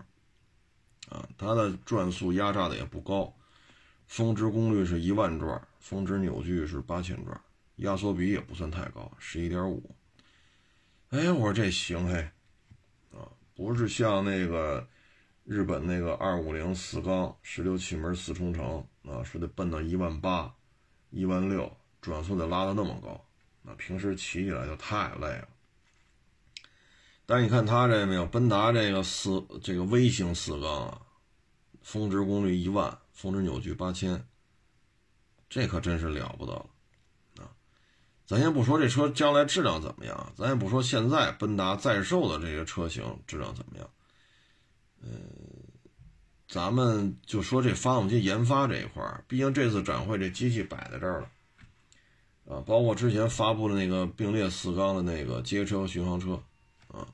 [1.10, 3.34] 啊，它的转速压榨的也不高，
[4.08, 7.42] 峰值功率是一万转，峰值扭矩是八千转，
[7.76, 9.94] 压缩比也不算太高，十一点五。
[11.10, 12.22] 哎，我说这行嘿，
[13.12, 14.88] 啊，不是像那个。
[15.50, 20.54] 日本那个二五零四缸十六气门四冲程啊，说得奔到一万八、
[21.10, 23.20] 一万六，转速得拉到那么高，
[23.64, 25.48] 那平时骑起来就太累了。
[27.26, 31.02] 但是你看它这个没有，奔达这个四这个微型四缸啊，
[31.82, 34.24] 峰值功率一万，峰值扭矩八千，
[35.50, 36.70] 这可真是了不得了
[37.40, 37.50] 啊！
[38.28, 43.90] 咱先不说这车将来质量怎么样，咱也不说现在奔达在售的这些车型质量怎么样。
[45.02, 45.10] 嗯，
[46.48, 51.30] 咱们就说这发动机研发这一块，毕竟这次展会这机器摆在这儿了，
[52.54, 56.42] 啊，包括之前发布的那个并列四缸的那个街车巡航车，
[56.90, 57.08] 啊，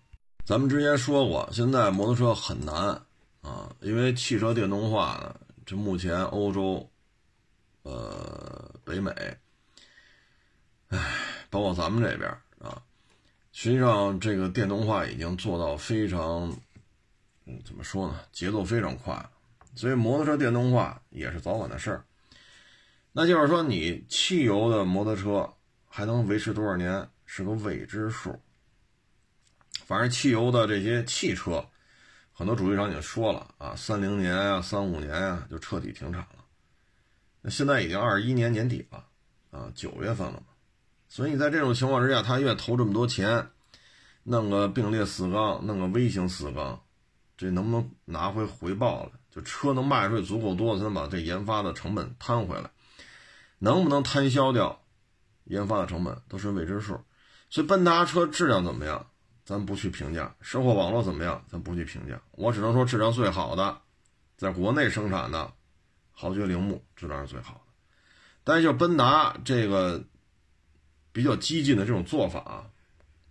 [0.46, 2.76] 咱们之前说过，现在摩托车很难
[3.42, 6.90] 啊，因为汽车电动化呢，这目前欧洲、
[7.84, 9.12] 呃北美，
[10.88, 11.00] 唉，
[11.52, 12.82] 包括咱们这边啊，
[13.52, 16.52] 实际上这个电动化已经做到非常。
[17.46, 18.20] 嗯，怎么说呢？
[18.32, 19.30] 节奏非常快，
[19.76, 22.04] 所以摩托车电动化也是早晚的事儿。
[23.12, 25.54] 那就是说，你汽油的摩托车
[25.88, 28.38] 还能维持多少年是个未知数。
[29.86, 31.64] 反正汽油的这些汽车，
[32.34, 36.44] 很多主机厂已经说了啊，三零年啊、三五年啊就彻底停产了。
[37.42, 39.06] 那现在已经二一年年底了
[39.52, 40.48] 啊，九月份了嘛。
[41.08, 43.48] 所以你在这种情况之下，他愿投这么多钱，
[44.24, 46.82] 弄个并列四缸，弄个微型四缸。
[47.38, 49.12] 这能不能拿回回报了？
[49.30, 52.70] 就车能卖出去足够多，才能把这研发的成本摊回来。
[53.60, 54.82] 能不能摊销掉
[55.44, 57.04] 研发的成本，都是未知数。
[57.50, 59.06] 所以奔达车质量怎么样，
[59.44, 62.22] 咱不去评价；生活网络怎么样，咱不去评价。
[62.32, 63.82] 我只能说质量最好的，
[64.38, 65.52] 在国内生产的
[66.12, 67.60] 豪爵铃木质量是最好的。
[68.46, 70.02] 但是就奔达这个
[71.12, 72.66] 比较激进的这种做法，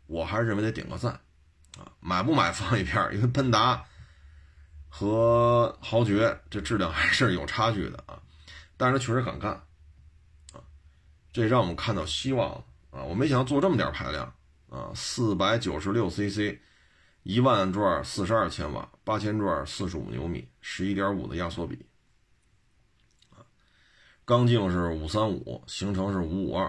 [0.06, 1.12] 我还是认为得点个赞
[1.78, 1.88] 啊！
[2.00, 3.86] 买不买放一边，因为奔达。
[4.96, 8.22] 和豪爵这质量还是有差距的啊，
[8.76, 9.50] 但是他确实敢干，
[10.52, 10.62] 啊，
[11.32, 13.02] 这让我们看到希望啊！
[13.02, 14.32] 我没想到做这么点排量
[14.70, 16.60] 啊，四百九十六 cc，
[17.24, 21.84] 一万转四十二千瓦，八千转四十五牛米，十一点五的压缩比，
[23.30, 23.42] 啊，
[24.24, 26.66] 缸径是五三五，行程是五五二，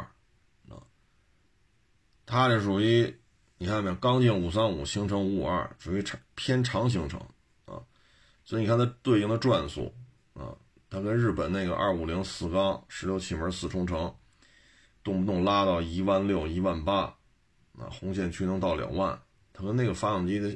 [0.68, 0.82] 啊，
[2.26, 3.20] 它这属于
[3.60, 3.96] 你看到没有？
[3.98, 7.22] 缸径五三五，行程五五二，属于长偏长行程。
[8.46, 9.92] 所以你看它对应的转速
[10.36, 10.54] 啊，
[10.88, 14.16] 它跟日本那个二五零四缸十六气门四冲程，
[15.04, 17.02] 动不动拉到一万六、一万八，
[17.78, 19.20] 啊，红线区能到两万，
[19.52, 20.56] 它跟那个发动机的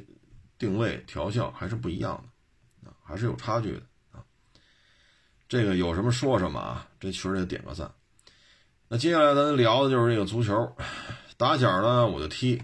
[0.56, 2.24] 定位调校还是不一样
[2.84, 3.82] 的，啊，还是有差距的
[4.12, 4.22] 啊。
[5.48, 7.92] 这个有什么说什么啊，这确实得点个赞。
[8.86, 10.76] 那接下来咱聊的就是这个足球，
[11.36, 12.62] 打小呢我就踢，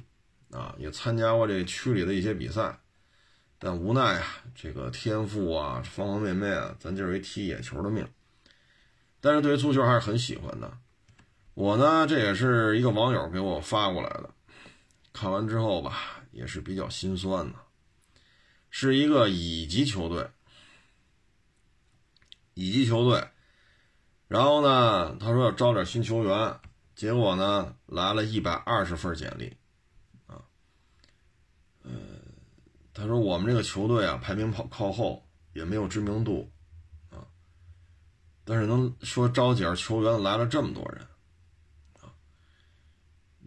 [0.52, 2.78] 啊，也参加过这区里的一些比赛。
[3.58, 8.06] 但无奈啊，这个天赋啊，方方面面啊，咱就是一踢野球的命。
[9.20, 10.78] 但是对于足球还是很喜欢的。
[11.54, 14.30] 我呢，这也是一个网友给我发过来的，
[15.12, 17.58] 看完之后吧，也是比较心酸的。
[18.68, 20.28] 是一个乙级球队，
[22.52, 23.26] 乙级球队。
[24.28, 26.60] 然后呢，他说要招点新球员，
[26.94, 29.56] 结果呢，来了一百二十份简历，
[30.26, 30.44] 啊，
[31.84, 32.20] 嗯。
[32.98, 35.22] 他说：“我们这个球队啊，排名跑靠后，
[35.52, 36.50] 也没有知名度，
[37.10, 37.28] 啊，
[38.42, 41.06] 但是能说招几个球员来了这么多人，
[42.00, 42.08] 啊，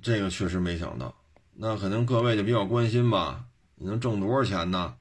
[0.03, 1.15] 这个确实没想到。
[1.55, 3.47] 那可能各位就比较关心吧？
[3.73, 4.97] 你能挣多少钱呢？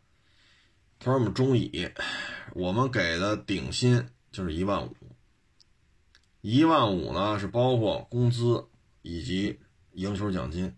[0.99, 1.91] 他说我们中乙，
[2.55, 4.97] 我们给的顶薪就是一万五，
[6.41, 8.67] 一万五呢是包括工资
[9.03, 9.61] 以及
[9.93, 10.75] 赢球奖金，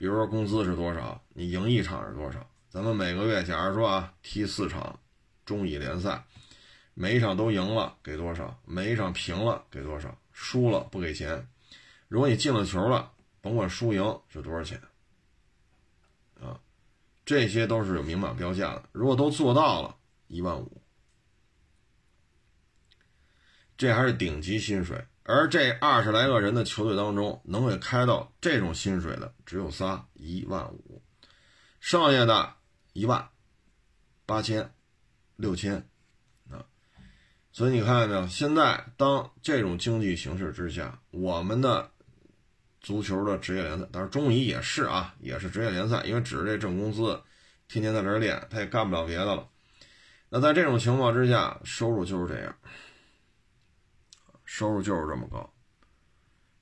[0.00, 4.98] 比如说工资是多少，你赢一场是多少，咱们每个月假如说啊踢四场
[5.44, 6.24] 中乙联赛，
[6.94, 11.46] 每一场都赢了给多少，每一场平了给多少，输了不给钱，
[12.08, 13.12] 如果你进了球了。
[13.42, 14.78] 甭管输赢是多少钱，
[16.38, 16.60] 啊，
[17.24, 18.84] 这些都是有明码标价的。
[18.92, 19.96] 如果都做到了，
[20.26, 20.82] 一万五，
[23.78, 25.02] 这还是顶级薪水。
[25.30, 31.00] 而这二十来个人的球队当中，能给开到这种薪水的只有仨，一万五，
[31.78, 32.54] 剩下的
[32.92, 33.28] 一万
[34.26, 34.74] 八千、
[35.36, 35.88] 六千，
[36.50, 36.66] 啊，
[37.52, 38.26] 所以你看见没有？
[38.26, 41.90] 现在当这种经济形势之下，我们的。
[42.82, 47.22] 足球的职业联赛，当然中乙也是啊，也是职业联赛，因为指着这挣工资，
[47.68, 49.46] 天天在这练，他也干不了别的了。
[50.30, 52.56] 那在这种情况之下，收入就是这样，
[54.52, 55.48] 收入就是这么高。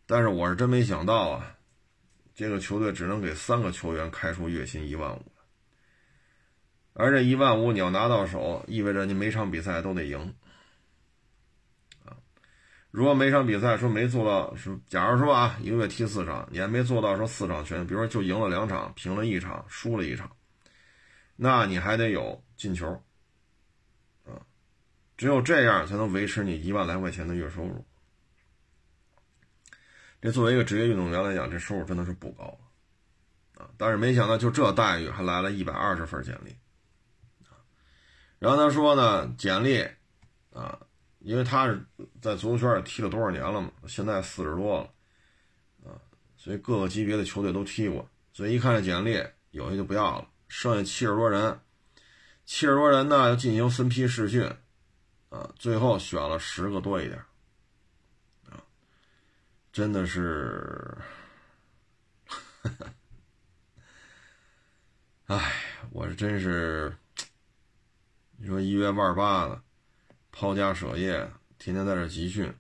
[0.05, 1.57] 但是我是真没想到啊，
[2.35, 5.25] 这个球队只能给三个球员开出月薪一万五，
[6.93, 10.35] 而这一万五你要拿到手，意味着你每场比赛都得赢。
[12.91, 20.31] 如果每场比赛说没做到，说假如说啊，一个月踢四场，你还没做到说四场全，比如说就赢了两场，平了一场，输了一场，
[21.37, 23.03] 那你还得有进球，
[25.19, 27.85] 只有这样才能维持你一万来块钱的月收入。
[30.23, 32.59] 这作为一个职业运动员来讲，这收入真的是不高，
[33.59, 36.53] 啊，但是没想到就这待遇还来了一百二十份简历，
[37.45, 37.61] 啊，
[38.39, 39.87] 然后他说呢，简历，
[40.55, 40.81] 啊。
[41.21, 41.85] 因为他是
[42.23, 44.85] 在足球圈也踢了多少年了嘛，现在四十多了，
[45.85, 45.99] 啊，
[46.37, 51.59] 所以各个级别的球队都踢过，所以一看这简历，有些就不要了，剩下七十多人，
[52.47, 54.49] 七十多人呢要进行分批试训，
[55.31, 57.19] 啊，最后选了十个多一点，
[58.51, 58.63] 啊，
[59.73, 60.97] 真的是，
[65.27, 65.53] 哎，
[65.91, 66.97] 我是真是，
[68.37, 69.63] 你说一月万八的。
[70.31, 72.55] 抛家舍业，天天在这集训。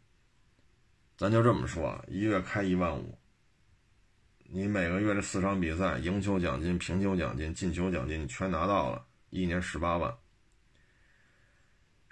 [1.16, 3.16] 咱就这么说，一月开一万五，
[4.44, 10.12] 你每个月这四场比赛，赢球奖金、平球奖金、进球奖金，你全拿到了，一年十八万。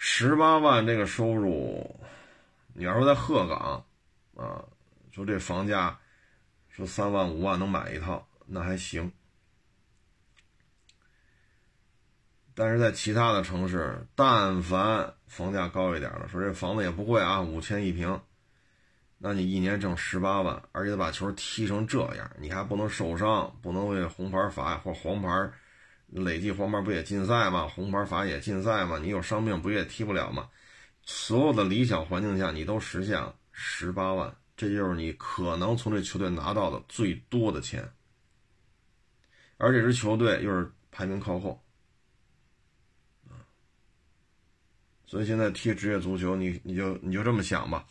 [0.08, 1.98] 十八万这个收入，
[2.74, 3.84] 你要说在鹤岗，
[4.36, 4.64] 啊，
[5.10, 5.98] 说这房价，
[6.68, 9.10] 说三万五万能买一套，那还行。
[12.54, 18.18] 但是在其他的城市，但凡房价高一点的，说这房子也不贵啊，五千一平，
[19.18, 25.50] 那你一年挣十八万，而且把球踢成这样，你还不能受伤，不能为红牌罚或黄牌，
[26.06, 27.66] 累计黄牌不也禁赛吗？
[27.68, 28.98] 红牌罚也禁赛吗？
[28.98, 30.48] 你有伤病不也踢不了吗？
[31.02, 37.88] 所有的理想环境下，你都实现了十八万，这就是你可能从这球队拿到的最多的钱，
[39.56, 41.62] 而这支球队又是排名靠后。
[45.06, 47.86] 所以现在踢职业足球，你你就你就这么想吧，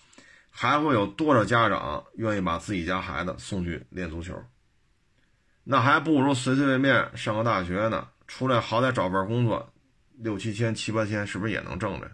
[0.49, 4.37] 还会有多少家长愿意把自己家孩子送去练足球？
[5.67, 9.73] 那还不如随随便便上个大学呢，出来好歹找份工作，
[10.13, 12.11] 六七千、七八千，是不是也能挣着？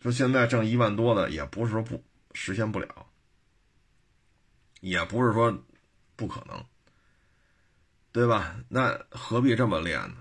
[0.00, 3.06] 说现在挣一万多的，也不是说不实现不了，
[4.80, 5.64] 也不是说
[6.14, 6.62] 不可能，
[8.12, 8.54] 对吧？
[8.68, 10.16] 那何必这么练呢？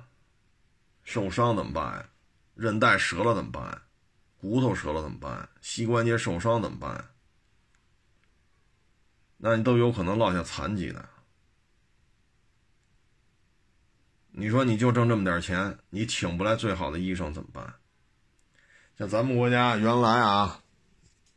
[1.03, 2.09] 受伤怎么办呀？
[2.55, 3.81] 韧带折了怎么办？
[4.39, 5.49] 骨头折了怎么办？
[5.59, 7.12] 膝关节受伤怎么办？
[9.45, 11.03] 那你都有可能落下残疾的。
[14.31, 17.73] 你说你就挣这么点钱，你请不来最好的医生怎么办？
[18.97, 20.63] 像咱们国家原来啊，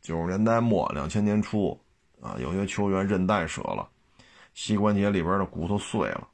[0.00, 1.76] 九十年代末、两千年初
[2.20, 3.90] 啊，有些球员韧带折了，
[4.54, 6.28] 膝关节里边的骨头碎了，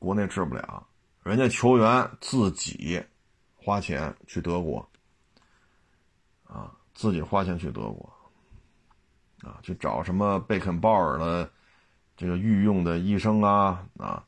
[0.00, 0.84] 国内治不了。
[1.22, 3.00] 人家球员自己
[3.54, 4.90] 花钱去德国，
[6.48, 8.12] 啊，自己花钱去德国，
[9.42, 11.50] 啊，去找什么贝肯鲍尔的
[12.16, 14.24] 这个御用的医生啊，啊，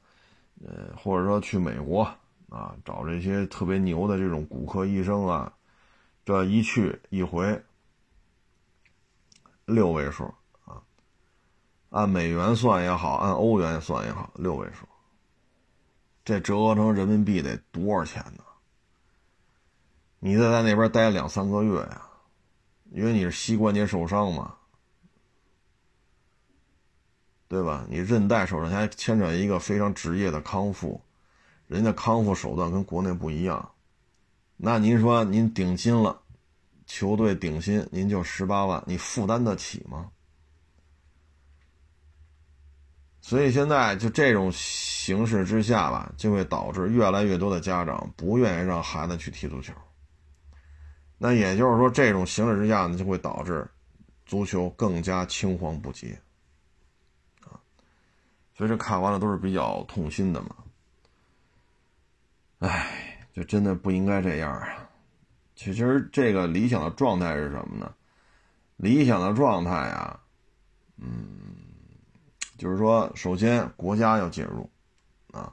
[0.64, 2.02] 呃，或者说去美国
[2.48, 5.52] 啊，找这些特别牛的这种骨科医生啊，
[6.24, 7.62] 这一去一回
[9.64, 10.24] 六位数
[10.64, 10.82] 啊，
[11.90, 14.86] 按美元算也好，按欧元算也好，六位数。
[16.24, 18.44] 这折合成人民币得多少钱呢？
[20.20, 22.02] 你再在那边待两三个月呀，
[22.92, 24.54] 因为你是膝关节受伤嘛，
[27.52, 27.84] 对吧？
[27.86, 30.98] 你韧带受伤还牵扯一个非常职业的康复，
[31.66, 33.72] 人家康复手段跟国内不一样。
[34.56, 36.18] 那您说您顶薪了，
[36.86, 40.10] 球队顶薪您就十八万，你负担得起吗？
[43.20, 49.74] 所以现在就这种形势之下吧，就会导致越来越多的家长不愿意让孩子去踢足球。
[51.18, 53.70] 那也就是说，这种形势之下呢，就会导致
[54.24, 56.18] 足球更加青黄不接。
[58.54, 60.56] 所以这看完了都是比较痛心的嘛。
[62.60, 64.88] 唉，就真的不应该这样啊。
[65.54, 67.94] 其实这个理想的状态是什么呢？
[68.76, 70.20] 理想的状态啊，
[70.96, 71.28] 嗯。
[72.58, 74.70] 就是说，首先国家要介入，
[75.32, 75.52] 啊，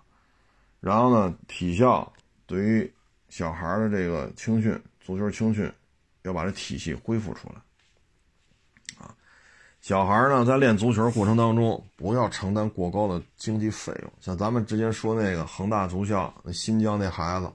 [0.80, 2.14] 然后呢，体校
[2.46, 2.94] 对于
[3.30, 5.74] 小孩的这个青训、足球青训，
[6.22, 7.56] 要把这体系恢复出来，
[9.90, 14.14] 小孩呢在练足球过程当中，不要承担过高的经济费用。
[14.22, 17.52] 像咱们之前说那个恒大足校，新疆那孩子，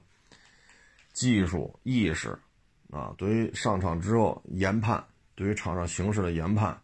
[1.13, 2.37] 技术意识，
[2.91, 5.01] 啊，对于上场之后研判，
[5.33, 6.77] 对于场上形势的研判。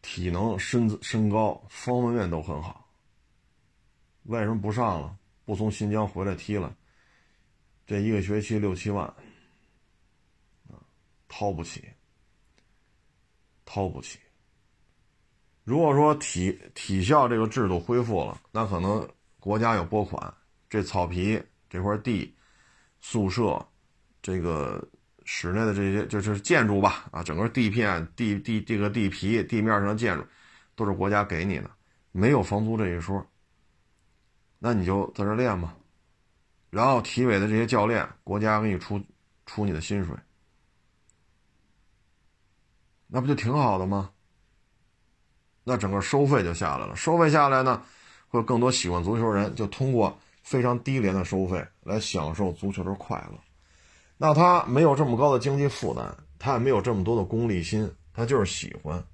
[0.00, 2.88] 体能、身子、身高方方面面都很好，
[4.26, 5.18] 为什么不上了？
[5.44, 6.72] 不从新疆回来踢了？
[7.84, 9.04] 这一个学期六七万，
[10.68, 10.78] 啊，
[11.26, 11.84] 掏不起，
[13.64, 14.20] 掏不起。
[15.66, 19.06] 如果说体体校这个制度恢复了，那可能
[19.38, 20.32] 国家有拨款，
[20.70, 21.38] 这草皮
[21.68, 22.34] 这块地、
[23.00, 23.62] 宿舍，
[24.22, 24.82] 这个。
[25.28, 30.24] 室内的这些就是建筑吧，啊，整个地片、地地这个地皮、地面上的建筑，
[30.76, 31.68] 都是国家给你的，
[32.12, 33.26] 没有房租这一说。
[34.60, 35.76] 那你就在这练吧，
[36.70, 39.02] 然后体委的这些教练，国家给你出
[39.46, 40.14] 出你的薪水，
[43.08, 44.12] 那不就挺好的吗？
[45.68, 47.82] 那整个收费就下来了，收费下来呢，
[48.28, 53.38] 会有更多喜欢足球人就通过非常低廉的收费来享受足球的快乐。
[54.16, 59.04] 那他没有这么高的经济负担，他也没有这么多的功利心，他就是喜欢。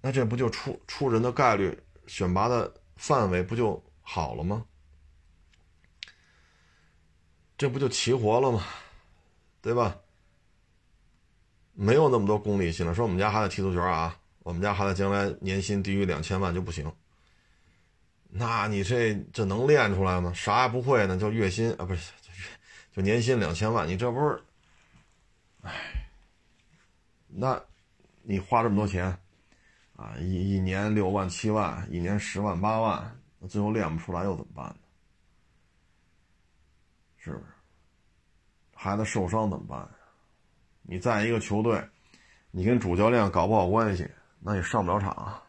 [0.00, 1.76] 那这不就出出人的概率、
[2.06, 4.64] 选拔的范围不就好了吗？
[7.56, 8.62] 这不就齐活了吗？
[9.60, 9.96] 对吧？
[11.74, 12.94] 没有那么多功利心了。
[12.94, 14.16] 说我们家孩子踢足球啊，
[14.48, 16.90] 我们家孩子将来年薪低于两千万就不行。
[18.30, 20.32] 那你这这能练出来吗？
[20.34, 22.10] 啥也不会呢，就月薪啊，不是。
[22.90, 24.42] 就年薪两千万，你这不是，
[25.60, 25.70] 哎，
[27.26, 27.62] 那，
[28.22, 29.04] 你花这么多钱，
[29.96, 34.76] 啊，一一年六万七万，一年十万八万，那最后练不出来又怎么办呢？
[37.18, 37.44] 是不是？
[38.74, 39.86] 孩子受伤怎么办？
[40.80, 41.86] 你在一个球队，
[42.50, 44.08] 你跟主教练搞不好关系，
[44.40, 45.42] 那你上不了场。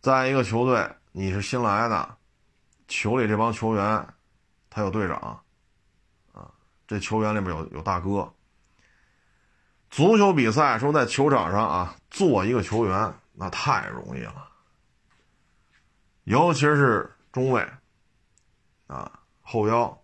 [0.00, 2.16] 在一个球队，你是新来的，
[2.88, 4.06] 球里这帮球员，
[4.70, 5.16] 他有队长。
[6.32, 6.50] 啊
[6.86, 8.32] 这球员里面有有大哥。
[9.90, 14.48] 足球比赛说在球场上啊，做一个球员那太容易了，
[16.24, 17.66] 尤其是中卫，
[18.86, 19.98] 啊后腰，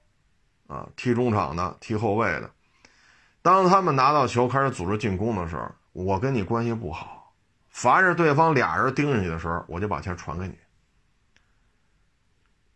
[0.66, 2.50] 啊踢中场的、踢后卫的，
[3.42, 7.21] 当他们拿到球开始组织进攻的时候，我跟你关系不好，
[7.72, 10.56] 凡是对方俩人盯上去的时候，我就把球传给你。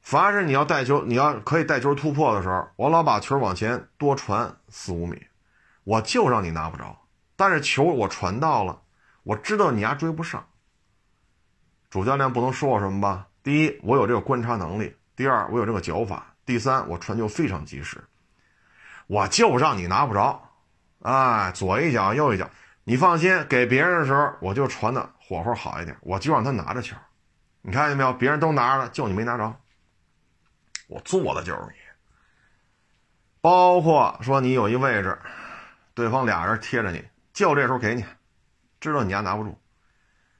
[0.00, 5.26] 凡是你要带球，你要可以带球突破的时候，我老把球往前多传四五米，
[5.84, 6.96] 我就让你拿不着。
[7.36, 8.80] 但是球我传到了，
[9.22, 10.46] 我知道你丫追不上。
[11.90, 13.28] 主教练不能说我什么吧？
[13.42, 18.02] 第一，我有这个观察能力；第二，我有这个脚法；第三，我传球非常及时。
[19.08, 20.50] 我就让你拿不着，
[21.02, 22.48] 哎，左一脚右一脚，
[22.88, 26.96] 你放心，给别人的时候我就传的火候好一点，我就让他拿着球。
[27.60, 28.12] 你看见没有？
[28.12, 29.56] 别人都拿着了，就你没拿着。
[30.86, 31.74] 我做的就是你，
[33.40, 35.18] 包括说你有一位置，
[35.94, 38.04] 对方俩人贴着你，就这时候给你，
[38.78, 39.58] 知道你家拿不住，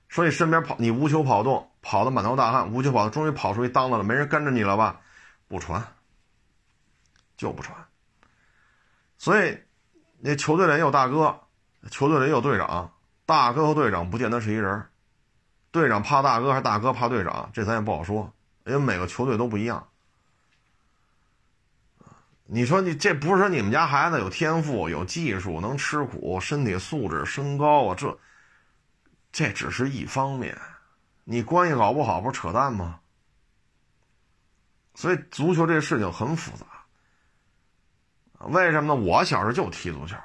[0.09, 5.01] 所以身边跑，你无球跑动，跑的满头大汗，无球跑动，终于跑出一裆子了，没人跟着你了吧？
[5.49, 5.85] 不传，
[7.37, 7.77] 就不传。
[9.19, 9.59] 所以，
[10.21, 11.41] 那球队里有大哥，
[11.91, 12.93] 球队里有队长，
[13.25, 14.87] 大哥和队长不见得是一人，
[15.71, 18.33] 队长怕大哥还是大哥怕队长，这咱也不好说，
[18.65, 19.87] 因为每个球队都不一样。
[22.49, 27.95] 你说你这不是说你们家孩子有天赋、有技术、能吃苦、身体素质、身高啊？
[27.97, 28.19] 这，
[29.33, 30.57] 这只是一方面，
[31.25, 33.01] 你关系搞不好不是扯淡吗？
[34.95, 36.65] 所以足球这事情很复杂。
[38.47, 39.01] 为什么呢？
[39.01, 40.17] 我小时候就踢足球，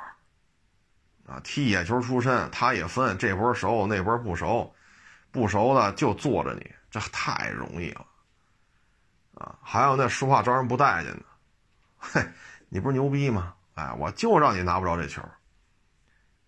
[1.28, 4.74] 啊，踢野球出身，他也分这波熟那波不熟，
[5.32, 8.05] 不熟的就坐着你，这太容易了
[9.36, 9.55] 啊！
[9.61, 11.24] 还有那说话招人不待见的，
[11.97, 12.26] 嘿，
[12.69, 13.53] 你不是牛逼吗？
[13.76, 15.22] 哎，我就让你拿不着这球，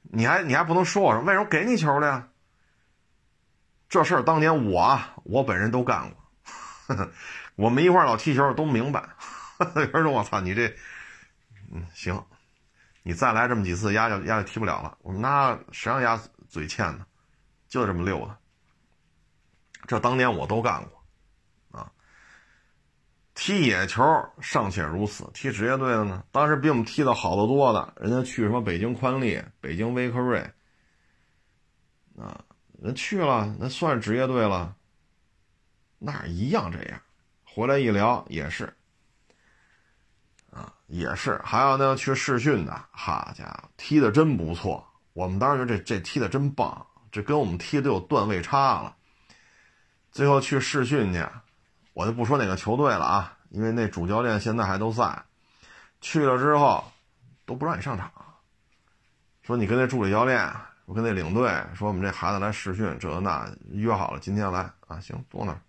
[0.01, 2.27] 你还你还不能说我说为什么给你球了呀？
[3.87, 7.07] 这事儿当年我我本人都干过，
[7.55, 9.07] 我们一块老踢球都明白。
[9.75, 10.67] 有人说我操你这，
[11.71, 12.21] 嗯行，
[13.03, 14.97] 你再来这么几次，丫就丫就踢不了了。
[15.01, 17.05] 我说那谁让丫嘴欠呢？
[17.67, 18.37] 就这么溜的。
[19.85, 21.91] 这当年我都干过，啊，
[23.35, 24.01] 踢野球
[24.39, 26.23] 尚且如此，踢职业队的呢？
[26.31, 30.39] 当时比我们踢的好得多的，人家去什么北京宽利、北京威克瑞，
[32.17, 32.45] 啊，
[32.81, 34.75] 人去了，那算职业队了，
[35.99, 37.01] 那一样这样。
[37.43, 38.73] 回来一聊也是，
[40.53, 41.39] 啊，也是。
[41.43, 44.85] 还有那去试训的，好家伙，踢的真不错。
[45.13, 48.95] 我们当时这这踢的真棒，这跟我们踢的有段位差了。
[50.11, 51.25] 最后去试训去，
[51.93, 55.23] 我就不说哪个球队了啊，因为那主教练现在还都在。
[56.01, 56.83] 去了之后
[57.45, 58.11] 都不让你上场，
[59.41, 60.51] 说你跟那助理教练，
[60.85, 65.61] 我跟那领队说我们这孩子来试训，这那约好了今天来啊，行，坐那儿。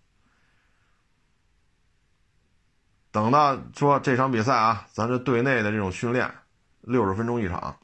[3.14, 6.34] 等到说这场比赛啊，咱这队内的这种训练，
[6.80, 7.78] 六十分钟一场，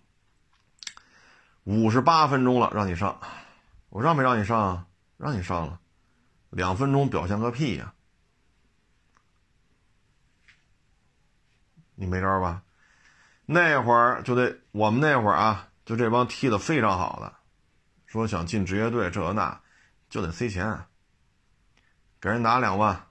[1.63, 3.21] 五十八分钟了让你上，
[3.91, 4.89] 我让没让你上？
[5.19, 5.79] 让你上了。
[6.51, 7.95] 两分钟表现个屁呀！
[11.95, 12.65] 你没招吧？
[13.47, 17.33] 那会儿就得我们那会儿啊，就这帮踢的非常好的，
[18.05, 19.61] 说想进职业队这那，
[20.09, 20.87] 就得塞钱，
[22.21, 23.07] 给人拿两万，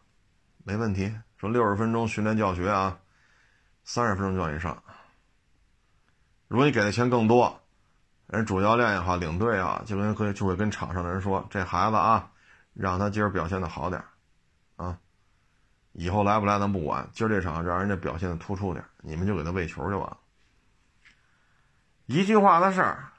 [0.65, 1.15] 没问题。
[1.40, 3.00] 说六十分钟训练教学啊，
[3.84, 4.84] 三十分钟就让你上。
[6.48, 7.60] 如果你给的钱更多，
[8.28, 12.32] 人主教练也好，领队啊，就跟会就会跟场上的人说，这孩子啊。
[12.72, 14.02] 让他今儿表现的好点
[14.78, 14.98] 啊！
[15.92, 20.18] 以后来不来咱不管，今儿这场让人家表现的突出点你们就给他喂球就完了。
[22.06, 23.12] 一句话的事儿，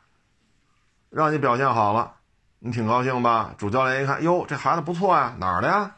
[1.11, 2.16] 让你表现好了，
[2.59, 3.55] 你挺高兴吧？
[3.59, 5.97] 主教练一看，哟，这孩子不错呀，哪儿的呀？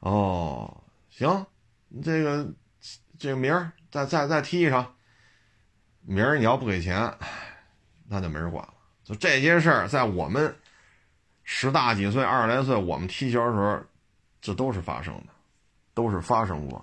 [0.00, 0.77] 哦，
[1.18, 1.46] 行，
[2.04, 2.48] 这个
[3.18, 4.94] 这个明儿再再再踢一场。
[6.02, 7.12] 明儿你要不给钱，
[8.06, 8.74] 那就没人管了。
[9.02, 10.54] 就这些事儿，在我们。
[11.50, 13.82] 十大几岁、二十来岁，我们踢球的时候，
[14.38, 15.32] 这都是发生的，
[15.94, 16.78] 都是发生过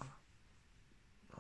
[1.30, 1.38] 的。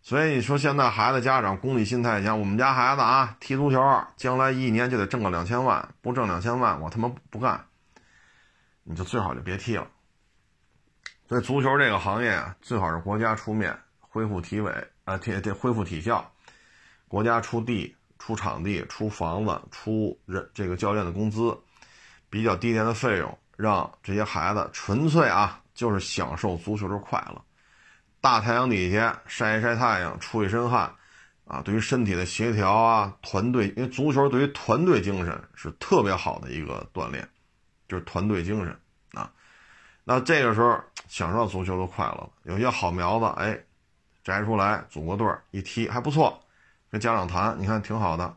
[0.00, 3.82] 所以你说现在孩子家长功利心太强，我们家孩子啊，踢足球
[4.16, 7.66] 将来一年就得挣个两千万，不挣两千万我他妈不干，
[8.84, 9.90] 你就最好就别踢了。
[11.28, 14.72] 所以足球这个行业啊，最好是国家出面恢复体委
[15.04, 16.30] 啊，体体恢复体校，
[17.08, 21.56] 国家出地、出场地、出房子、出人这个教练的工资。
[22.28, 27.40] 比较低廉的费用，让这些孩子纯粹啊，就是享受足球的快乐。
[28.20, 30.92] 大太阳底下晒一晒太阳，出一身汗，
[31.44, 37.26] 啊，对于身体的协调啊，团队，因为足球对于团队精神是特别好的一个锻炼，
[37.88, 38.76] 就是团队精神
[39.12, 39.30] 啊。
[40.02, 40.78] 那这个时候
[41.08, 43.58] 享受到足球的快乐，有些好苗子，哎，
[44.24, 46.42] 摘出来组个队一踢还不错，
[46.90, 48.36] 跟家长谈，你看挺好的，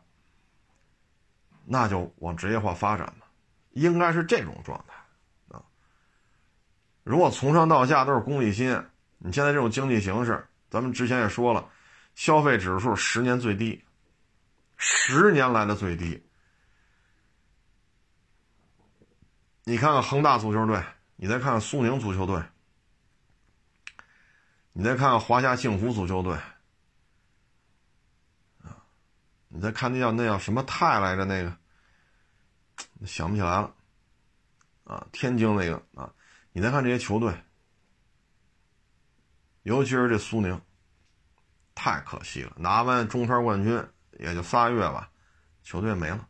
[1.64, 3.26] 那就往职业化发展吧。
[3.72, 5.62] 应该是这种状态啊！
[7.04, 8.70] 如果从上到下都是功利心，
[9.18, 11.68] 你现在这种经济形势，咱们之前也说了，
[12.14, 13.84] 消费指数十年最低，
[14.76, 16.20] 十年来的最低。
[19.62, 20.82] 你看看恒大足球队，
[21.14, 22.42] 你再看看苏宁足球队，
[24.72, 26.34] 你再看看华夏幸福足球队，
[28.62, 28.76] 啊，
[29.48, 31.56] 你再看那叫那叫什么泰来着那个。
[33.06, 33.74] 想不起来了，
[34.84, 36.12] 啊，天津那个啊，
[36.52, 37.34] 你再看这些球队，
[39.62, 40.60] 尤其是这苏宁，
[41.74, 43.82] 太可惜了，拿完中超冠军
[44.18, 45.10] 也就仨月吧，
[45.62, 46.28] 球队没了。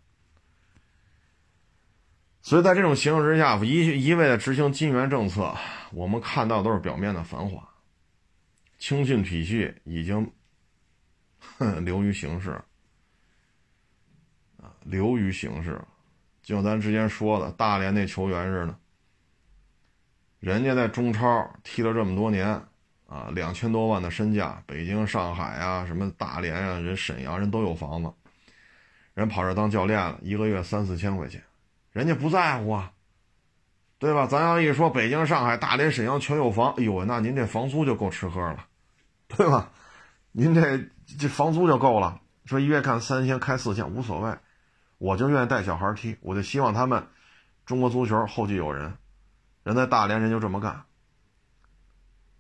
[2.42, 5.56] 所以在这种形势之下，一一味的执行金元政策，
[5.92, 7.68] 我们看到都是表面的繁华，
[8.80, 10.28] 青训体系已经
[11.84, 12.60] 流于形式，
[14.82, 15.78] 流于形式。
[16.42, 18.74] 就咱之前说的，大连那球员似的，
[20.40, 22.48] 人家在中超踢了这么多年，
[23.06, 28.10] 啊，两千多万的身价，北京、上海啊，什么大连啊，人沈阳人都有房子，
[29.12, 31.40] 人跑这当教练了，一个月三四千块钱，
[31.92, 32.90] 人家不在乎啊，
[33.98, 34.26] 对吧？
[34.26, 38.66] 咱要一说北京、上海、大连、沈阳全有房，哎呦，那您这房租就够吃喝了，
[39.36, 39.70] 对吧？
[40.32, 40.78] 您这
[41.18, 44.36] 这房租就够了，说一月干三千，开四千无所谓。
[44.98, 47.06] 我就愿意带小孩踢，我就希望他们
[47.64, 48.96] 中国足球后继有人，
[49.62, 50.84] 人在大连人就这么干。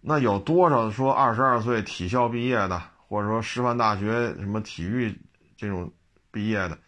[0.00, 5.18] 那有多少说二十二岁体校毕业的，或者说师范大学什么体育
[5.56, 5.92] 这种
[6.30, 6.78] 毕业的，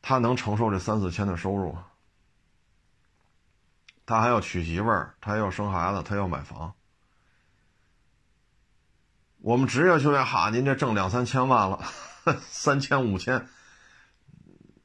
[0.00, 1.76] 他能承受这三四千的收入？
[4.06, 6.72] 他还要娶媳妇儿，他要生孩子，他要买房。
[9.42, 11.82] 我们职业球员哈，您这挣两三千万了，
[12.48, 13.46] 三千五千。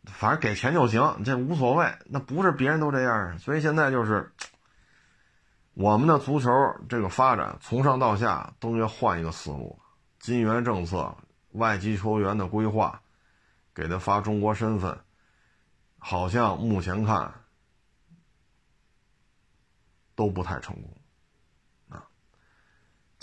[0.05, 1.93] 反正给钱就行，这无所谓。
[2.05, 4.31] 那不是别人都这样，所以现在就是
[5.73, 6.49] 我们的足球
[6.87, 9.77] 这个发展，从上到下都要换一个思路。
[10.19, 11.13] 金元政策、
[11.51, 13.01] 外籍球员的规划，
[13.73, 14.97] 给他发中国身份，
[15.99, 17.33] 好像目前看
[20.15, 20.94] 都不太成功。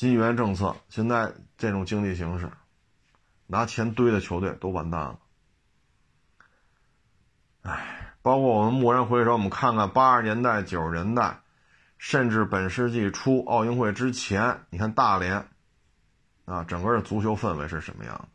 [0.02, 2.50] 金元政策现在这种经济形势，
[3.46, 5.20] 拿钱堆的球队都完蛋了。
[7.62, 11.42] 唉，包括我们蓦然回首，我们看看八十年代、九十年代，
[11.98, 15.46] 甚至本世纪初奥运会之前，你看大连，
[16.46, 18.28] 啊，整个的足球氛围是什么样的？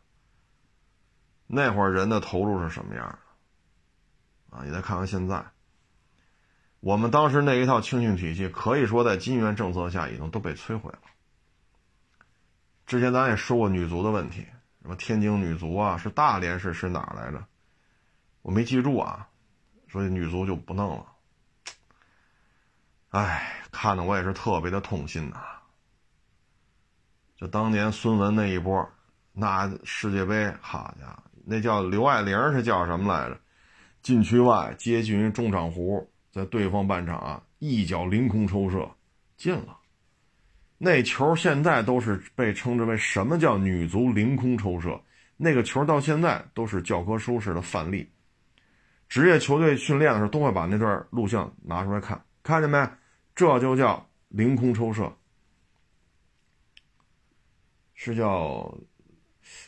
[1.48, 4.56] 那会儿人的投入是什么样的？
[4.56, 5.44] 啊，你再看看现在，
[6.80, 11.00] 我们当时那一套青训体系，可以说在金元政策下已经都被摧毁了。
[12.88, 14.46] 之前咱也说过女足的问题，
[14.80, 17.44] 什么天津女足啊，是大连是是哪来着？
[18.40, 19.28] 我没记住啊，
[19.90, 21.06] 所以女足就不弄了。
[23.10, 25.36] 哎，看的我也是特别的痛心呐。
[27.36, 28.90] 就当年孙文那一波，
[29.34, 33.38] 那世界杯，好家伙，那叫刘爱玲是叫什么来着？
[34.00, 38.90] 禁区外接近于中场弧，在对方半场啊，一脚凌空抽射
[39.36, 39.77] 进了。
[40.78, 45.00] 那球现在都是被称之为什么叫女足凌空抽射？
[45.36, 48.08] 那个球到现在都是教科书式的范例。
[49.08, 52.88] 职业球队训练的时候，都会把那段录像拿出来看，看见没？
[53.34, 55.12] 这就叫凌空抽射，
[57.94, 58.76] 是叫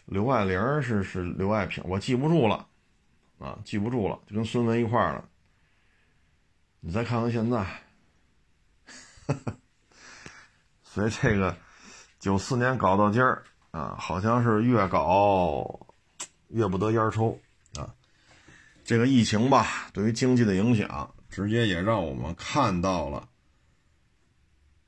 [0.06, 2.68] 刘爱玲是是刘爱萍，我记不住了，
[3.38, 5.28] 啊，记不住了，就跟孙文一块儿了。
[6.80, 7.64] 你再看看现在，
[11.00, 11.56] 所以这个
[12.18, 15.86] 九四年搞到今儿啊，好像是越搞
[16.48, 17.38] 越不得烟抽
[17.74, 17.94] 啊。
[18.84, 23.26] 这个疫情吧，对于经济的影响，直接也让我们看到了，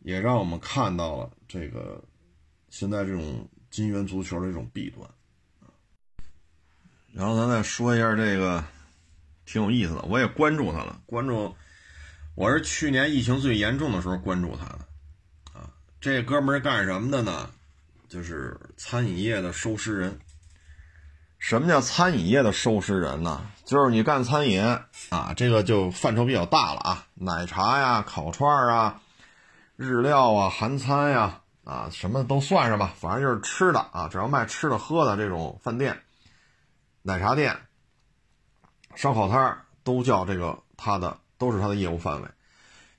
[0.00, 2.02] 也让我们看到了这个
[2.68, 5.08] 现在这种金元足球的一种弊端
[7.12, 8.62] 然后咱再说一下这个，
[9.46, 11.54] 挺有意思的，我也关注他了，关注，
[12.34, 14.86] 我是去年疫情最严重的时候关注他的，
[16.02, 17.48] 这哥们儿干什么的呢？
[18.08, 20.18] 就是餐饮业的收尸人。
[21.38, 23.46] 什么叫餐饮业的收尸人呢？
[23.64, 24.60] 就是你干餐饮
[25.10, 29.00] 啊，这个就范畴比较大了啊，奶茶呀、烤串啊、
[29.76, 36.02] 日料啊、韩餐呀，啊，什么都算上吧，反正就是吃的啊，只要卖吃的喝的这种饭店、
[37.02, 37.56] 奶茶店、
[38.96, 42.28] 烧烤摊都叫这个他的，都是他的业务范围。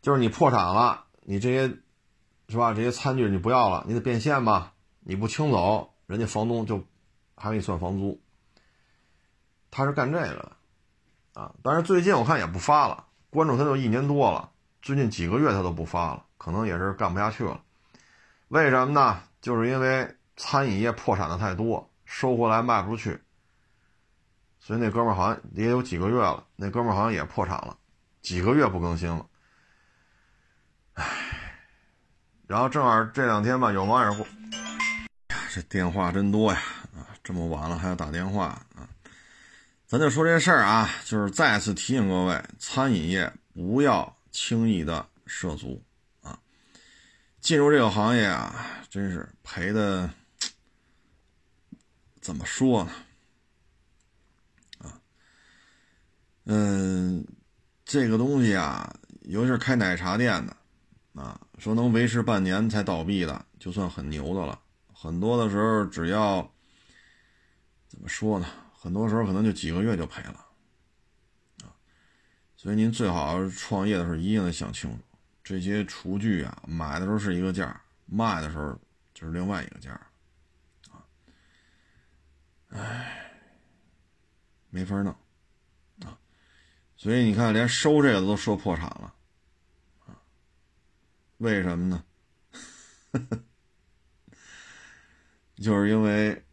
[0.02, 1.76] 就是你破产了，你这些
[2.50, 2.74] 是吧？
[2.74, 4.74] 这些餐具你不要了，你得变现吧？
[5.00, 6.84] 你不清走，人家房东就
[7.36, 8.22] 还给你算房租。
[9.72, 10.52] 他是干这个的，
[11.42, 17.62] 啊，但是最近我看也不发了，关注他就一年多了，最近几个月他都不发了，可能也是干不下去了。
[18.50, 19.24] 为什么呢？
[19.42, 23.20] 就是因为餐饮业破产的太多，收回来卖不出去，
[24.60, 27.78] 所以那哥们好像也有几个月了，那哥们好像也破产了，
[28.22, 29.26] 几个月不更新了。
[30.94, 31.43] 唉，
[32.54, 34.28] 然后正好这两天吧，有网友过，
[35.52, 36.62] 这电话真多呀，
[36.96, 38.46] 啊，这么晚了还要打电话
[38.76, 38.88] 啊。
[39.88, 45.84] 咱就说这事儿啊，就是再次提醒各位，餐饮业不要轻易的涉足
[46.22, 46.40] 啊。
[47.42, 50.08] 进入这个行业啊，真是赔的，
[52.22, 52.92] 怎么说呢？
[54.78, 55.02] 啊，
[56.44, 57.26] 嗯，
[57.84, 60.56] 这个东西啊，尤其是开奶茶店的
[61.20, 64.60] 啊，说能维持半年才倒闭的，就算很牛的了。
[64.94, 66.42] 很多的时候，只要
[67.88, 68.46] 怎么说呢？
[68.74, 70.46] 很多时候可能就几个月就赔了，
[71.64, 71.72] 啊，
[72.58, 74.98] 所以您最好创业的时候一定得想清楚，
[75.42, 78.78] 这些厨具啊，买的时候是一个价，卖的时候
[79.14, 79.92] 就是另外一个价，
[80.92, 81.00] 啊，
[82.72, 83.32] 唉，
[84.70, 85.16] 没法弄，
[86.04, 86.20] 啊，
[86.98, 89.14] 所以你看，连收这个都说破产了，
[91.44, 92.04] 为什么呢？
[95.58, 96.44] 就是因为。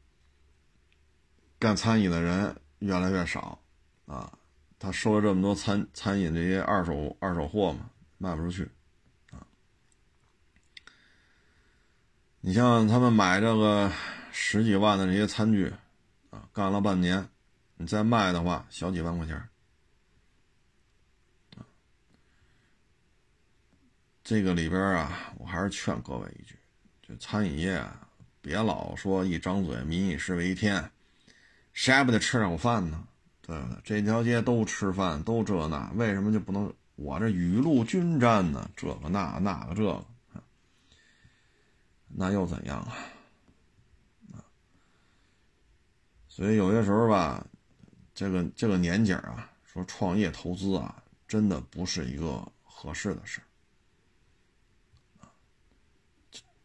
[1.60, 3.60] 干餐饮的人越来越少，
[4.06, 4.32] 啊，
[4.78, 8.66] 他收了这么多餐餐饮这些二手二手货嘛，卖不出去，
[9.30, 9.44] 啊，
[12.40, 13.92] 你像他们买这个
[14.32, 15.70] 十几万的这些餐具，
[16.30, 17.28] 啊，干了半年，
[17.76, 19.49] 你再卖的话，小几万块钱，
[24.22, 26.54] 这个里边啊，我还是劝各位一句，
[27.02, 28.06] 就餐饮业啊，
[28.40, 30.90] 别老说一张嘴“民以食为天”，
[31.72, 33.06] 谁还不得吃上饭呢？
[33.42, 33.80] 对不对？
[33.82, 38.70] 这条街都吃饭，都这那，为什么就不能我这雨露均沾呢？
[38.76, 40.04] 这个那那个这个，
[42.06, 44.44] 那又怎样啊？
[46.28, 47.44] 所以有些时候吧，
[48.14, 53.49] 这个这个年景啊，说创业投资啊，真的不是一个合适的事就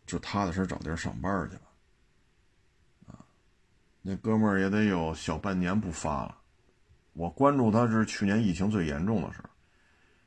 [0.06, 1.64] 就踏踏实找地儿上班去吧。
[3.08, 3.26] 啊，
[4.02, 6.38] 那哥们儿也得有小半年不发了。
[7.14, 9.42] 我关注他是去年疫情最严重的时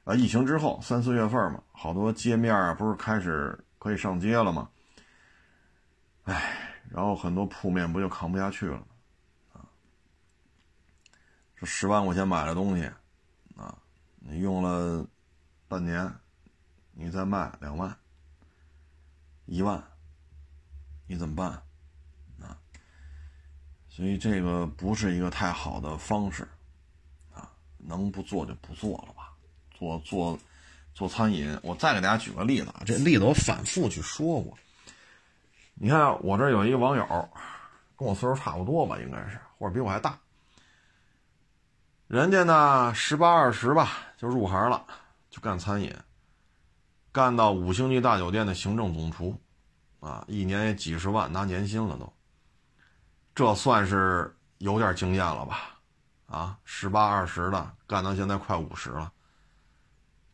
[0.05, 4.71] 候，啊，疫情之后三四月份嘛，好多街面啊不是开始可以上街了吗？
[6.25, 8.87] 哎，然后很多铺面不就扛不下去了，
[9.53, 9.65] 啊，
[11.57, 12.85] 这十万块钱买的东西，
[13.57, 13.77] 啊，
[14.19, 15.07] 你用了
[15.69, 16.11] 半年，
[16.93, 17.95] 你再卖两万、
[19.49, 19.83] 一万，
[21.07, 21.51] 你怎么办？
[22.41, 22.57] 啊，
[23.89, 26.47] 所以这个不是一个太好的方式。
[27.35, 29.33] 啊能不做就不做了吧，
[29.71, 30.39] 做做
[30.93, 31.59] 做餐饮。
[31.63, 34.59] 我再给大家举个例子啊，这例子我反复去说过。
[35.75, 37.31] 你看我这有一个网友，
[37.97, 40.19] 跟我岁数差不多吧，应该是或者比我还大。
[42.09, 44.85] 人家呢十八二十吧就入行了，
[45.31, 45.97] 就干餐饮，
[47.13, 49.41] 干到五星级大酒店的行政总厨，
[50.01, 52.13] 啊，一年也几十万拿年薪了都。
[53.35, 55.81] 这算是有点经验了吧？
[56.27, 59.11] 啊，十八二十的干到现在快五十了，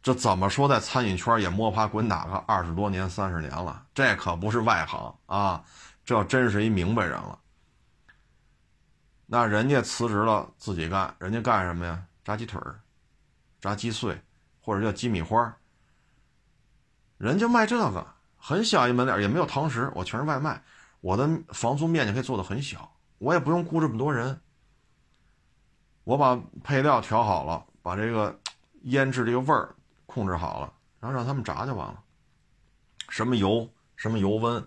[0.02, 5.64] 这怎么说在餐饮圈也摸爬滚打个二十多年、三十年了，这可不是外行啊，
[6.04, 7.38] 这真是一明白人了。
[9.26, 12.04] 那人家辞职了自己干，人家干什么呀？
[12.24, 12.60] 炸鸡腿、
[13.60, 14.20] 炸鸡碎，
[14.60, 15.56] 或者叫鸡米花
[17.18, 18.06] 人家卖这个
[18.36, 20.62] 很小一门脸，也没有堂食，我全是外卖，
[21.00, 24.40] 我的房租面积可以做的很小，我也不用雇这么多人。
[26.04, 28.38] 我把配料调好了，把这个
[28.82, 31.98] 腌制这个味儿控制好了，然后让他们炸就完了。
[33.08, 34.62] 什么油，什么油温，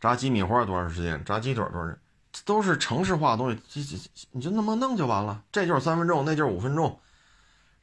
[0.00, 1.92] 炸鸡米花多长时间，炸鸡腿多长时
[2.32, 5.44] 间，都是城市化的东西，这这你就那么弄就完了。
[5.52, 6.98] 这就是三分钟，那就是五分钟，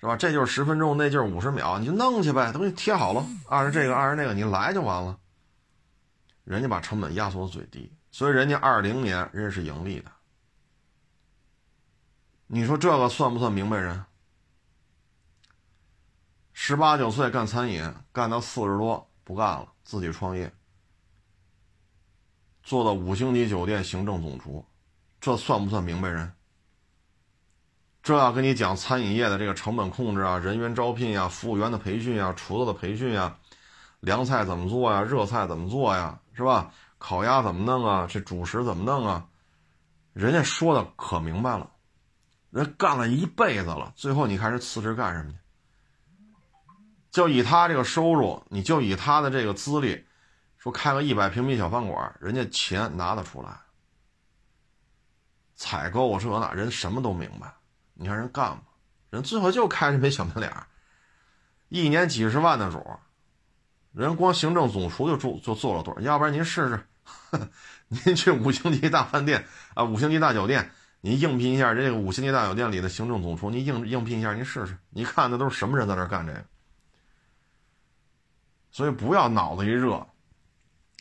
[0.02, 0.18] 是吧？
[0.18, 5.20] 这就是十分钟，那就是五十秒，你就弄去呗，都给你贴好了，按着这个，按着那个，你来就完了。
[6.44, 10.12] 人家把成本压缩最低，所以人家二零年人家是盈利的。
[12.48, 14.04] 你说这个算不算明白人？
[16.52, 20.52] 十八九岁干餐饮，干到四十多不干了，自己创业，
[22.64, 24.66] 做到五星级酒店行政总厨，
[25.20, 26.34] 这算不算明白人？
[28.04, 33.38] 这要跟你讲餐饮业的这个成本控制啊，人员招聘呀，服务员的培训呀，厨子的培训呀，
[34.00, 36.72] 凉菜怎么做呀，热菜怎么做呀，是吧？
[36.98, 38.08] 烤鸭怎么弄啊？
[38.10, 39.28] 这主食怎么弄啊？
[40.14, 41.70] 人家说的可明白了。
[42.50, 45.38] 人干了一辈子了，最后你看人辞职干什么去？
[47.12, 50.04] 就以他这个收入，你就以他的这个资历，
[50.58, 53.58] 说开个一百平米小饭馆，人家钱拿得出来，
[55.56, 57.54] 采购这那，人什么都明白。
[58.02, 58.64] 你看人干吧，
[59.12, 60.52] 人最后就开这么小门脸
[61.70, 62.84] 一年几十万的主，
[63.94, 66.02] 人光行政总厨就做就做了多少？
[66.02, 67.50] 要不然您试试，呵
[67.88, 69.46] 您去五星级大饭店
[69.76, 70.72] 啊，五星级大酒店。
[71.04, 76.44] 您应聘一下这个五星级大酒店里的行政总厨，您应应聘一下，您试试，你看那都是什么人在那干这个？
[78.72, 80.08] 所以不要脑子一热，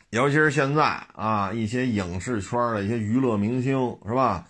[0.09, 4.47] 尤其是现在啊，一些影视圈的一些娱乐明星是吧？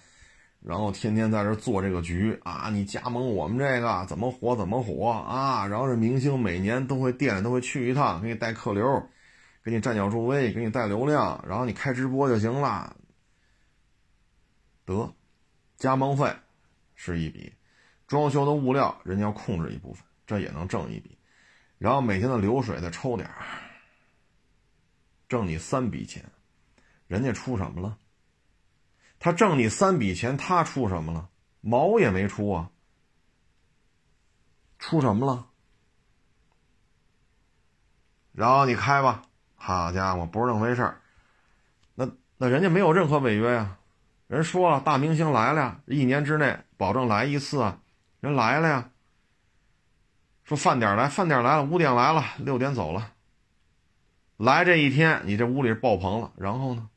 [0.61, 5.67] 然后天天在这做这个局啊，你加盟我们这个怎么火怎么火啊？
[5.67, 9.09] 然后这明星每年都会店里都会去一趟，给你带客流，
[9.65, 12.95] 给你站脚助威，给你带流量，然后你开直播就行了，
[14.85, 15.15] 得。
[15.79, 16.31] 加盟费
[16.95, 17.51] 是一笔，
[18.07, 21.17] 装修的物料人家要控制一部分，这也能挣一笔，
[21.79, 23.27] 然后每天的流水再抽点，
[25.27, 26.23] 挣你三笔钱，
[27.07, 27.97] 人家出什么了？
[29.21, 31.29] 他挣你三笔钱，他出什么了？
[31.61, 32.71] 毛也没出啊，
[34.79, 35.47] 出什么了？
[38.33, 39.23] 然后你开吧，
[39.57, 41.01] 好家伙，不是那么回事儿，
[41.95, 43.77] 那那人家没有任何违约呀。
[44.27, 47.79] 人说了，大明星来了，一年之内保证来一次啊，
[48.21, 48.91] 人来了呀。
[50.45, 53.13] 说饭点来，饭点来了，五点来了，六点走了。
[54.39, 56.89] 来这一天，你这屋里爆棚了，然后呢？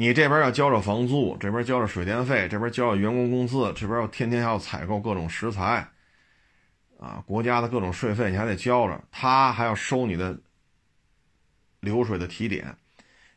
[0.00, 5.86] 你这边要交着房租，这边交着水电费，这边交着员工工资，这边要天天还要采购各种食材，
[6.98, 10.40] 啊，国家的各种税费你还得交着，他还要收你的
[11.80, 12.74] 流水的提点，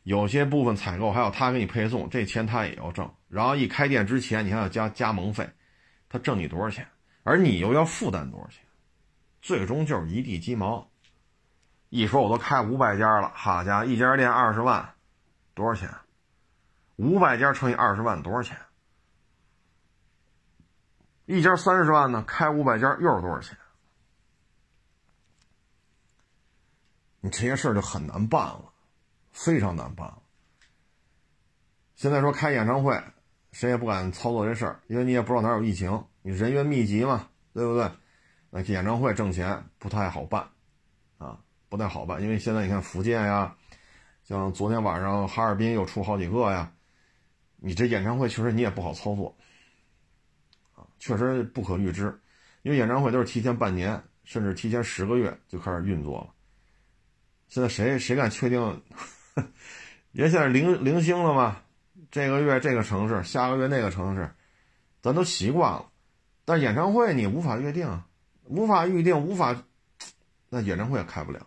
[0.04, 3.12] 有些部分采购还要他给你配送，这钱他也要挣。
[3.28, 5.46] 然后一开店之前，你还要加加盟费，
[6.08, 6.88] 他挣你多少钱？
[7.24, 8.60] 而你又要负担多少钱？
[9.42, 10.90] 最终就是一地鸡毛。
[11.90, 14.94] 一说我都开五百家了，好家伙，一家店二十万，
[15.52, 15.90] 多少钱？
[16.96, 18.56] 五百家乘以二十万多少钱？
[21.26, 22.22] 一家三十万呢？
[22.26, 23.56] 开五百家又是多少钱？
[27.20, 28.70] 你这些事就很难办了，
[29.32, 30.12] 非常难办。
[31.94, 33.02] 现在说开演唱会，
[33.50, 37.90] 谁也不敢操作这事儿，因为你也不知道哪有疫情，你人员密集嘛，对不对？
[38.50, 40.46] 那演唱会挣钱不太好办，
[41.16, 43.56] 啊，不太好办，因为现在你看福建呀，
[44.22, 46.70] 像昨天晚上哈尔滨又出好几个呀。
[47.64, 49.34] 你这演唱会确实你也不好操作，
[50.74, 52.14] 啊，确实不可预知，
[52.60, 56.28] 因为演唱会都是提前半年，甚至提前十个月就开始运作了。
[57.48, 58.60] 现在谁谁敢确定？
[60.12, 61.62] 人现在零零星了嘛？
[62.10, 64.30] 这个月这个城市，下个月那个城市，
[65.00, 65.90] 咱都习惯了。
[66.44, 68.02] 但演唱会你无法预定，
[68.44, 69.56] 无法预定，无法，
[70.50, 71.46] 那演唱会也开不了。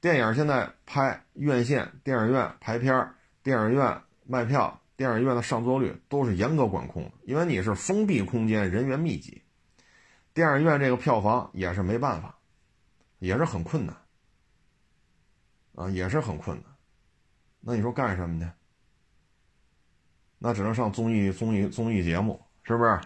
[0.00, 3.10] 电影现在拍院线、电影院排片
[3.42, 4.79] 电影院卖票。
[5.00, 9.40] 电影院的上座率都是严格管控，因为你是封闭空间，人员密集。
[10.34, 12.38] 电影院这个票房也是没办法，
[13.18, 13.96] 也是很困难，
[15.74, 16.66] 啊，也是很困难。
[17.62, 18.52] 那你说干什么呢？
[20.38, 23.00] 那只能上综艺、综艺、综艺节目，是不是？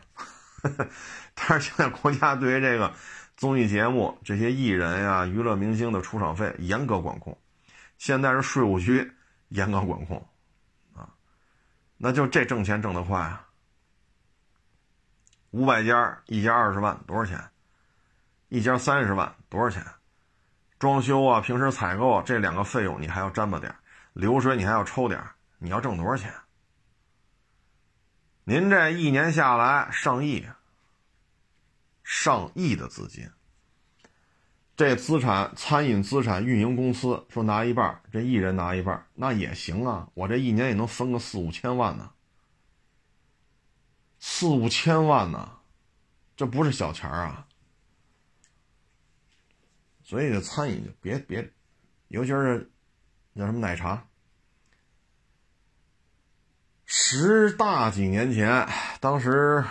[1.37, 2.93] 但是现在国家对于这个
[3.37, 7.39] 综艺节目、这些艺人呀、娱乐明星的出场费严格管控，
[7.99, 9.13] 现在是税务局
[9.51, 10.27] 严格管控。
[11.97, 13.49] 那就这挣钱挣得快啊！
[15.53, 17.43] 五百家一家二十万多少钱？
[18.49, 19.85] 一家三十万多少钱？
[20.79, 23.75] 装修啊，平时采购这两个费用你还要沾巴点
[24.13, 25.25] 流水你还要抽点
[25.59, 26.35] 你要挣多少钱？
[28.43, 30.47] 您这一年下来上亿，
[32.03, 33.31] 上亿的资金。
[34.77, 40.09] 这资产，餐饮资产运营公司说拿一半，这一人拿一半，那也行啊。
[40.15, 42.11] 我这一年也能分个四五千万呢，
[44.19, 45.59] 四五千万呢，
[46.37, 47.47] 这不是小钱啊。
[50.03, 51.53] 所以这餐饮就别别，
[52.09, 52.69] 尤其是
[53.37, 54.09] 叫什么奶茶，
[56.85, 58.69] 十大几年前，
[58.99, 59.65] 当时。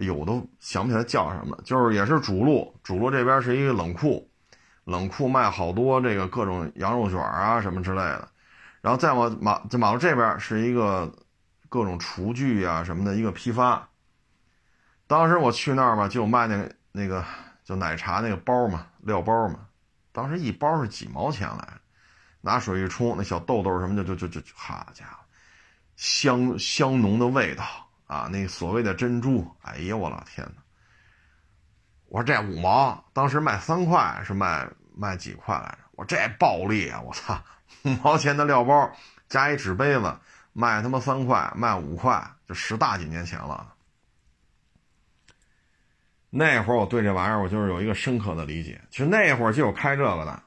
[0.00, 4.28] 有都想不起来叫什么，就是也是主路，主路这边是一个冷库，
[4.84, 8.28] 冷库卖好多这个各种羊肉卷啊什么之类的，
[8.80, 11.12] 然后再往马在马路这边是一个
[11.68, 13.88] 各种厨具啊什么的一个批发。
[15.06, 17.24] 当时我去那儿嘛，就卖那个那个
[17.62, 19.66] 就奶茶那个包嘛，料包嘛，
[20.12, 21.68] 当时一包是几毛钱来，
[22.40, 25.24] 拿水一冲，那小豆豆什么就就就就，好家伙，
[25.96, 27.64] 香香浓的味道。
[28.10, 30.62] 啊，那所谓的珍珠，哎呀，我老天呐！
[32.06, 35.78] 我说这五毛，当时卖三块，是卖卖几块来着？
[35.92, 37.00] 我说这暴利啊！
[37.00, 37.40] 我操，
[37.84, 38.90] 五毛钱的料包
[39.28, 40.18] 加一纸杯子，
[40.52, 43.74] 卖他妈三块，卖五块，这十大几年前了。
[46.30, 48.80] 那会儿我对这玩意儿，我就是有一个深刻的理解。
[48.90, 50.42] 其实那会儿就有开这个的，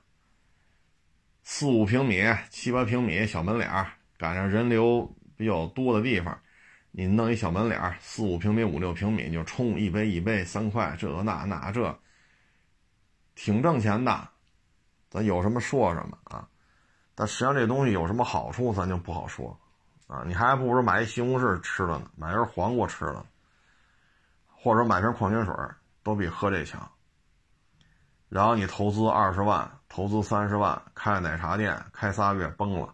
[1.45, 3.69] 四五平米、七八平米小门脸，
[4.17, 6.37] 赶上人流比较多的地方。
[6.95, 11.97] 你弄一小门脸，四五平米、五六平米，就冲一杯一杯三块，这个那那这，
[13.33, 14.29] 挺挣钱的。
[15.09, 16.47] 咱有什么说什么啊？
[17.15, 19.59] 但实际上这东西有什么好处，咱就不好说
[20.05, 20.23] 啊。
[20.27, 23.25] 你还不如买一西红柿吃了呢，买根黄瓜吃了，
[24.47, 25.55] 或者买瓶矿泉水，
[26.03, 26.87] 都比喝这强。
[28.29, 32.93] 然后你投资二十万，投资三十万，开奶茶店，开仨月崩了，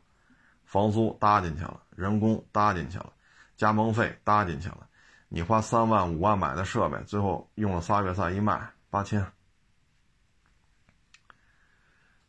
[0.64, 3.12] 房租搭进去了，人工搭进去了。
[3.60, 4.88] 加盟费搭进去了，
[5.28, 9.34] 你花三万五万买的设备，最后用了仨月再一卖八千，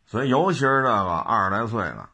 [0.07, 2.09] 所以尤其是这个二十来岁的，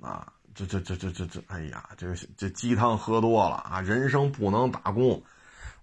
[0.00, 3.80] 啊，这这这这这这，哎呀，这个这鸡汤喝多了啊！
[3.80, 5.22] 人生不能打工，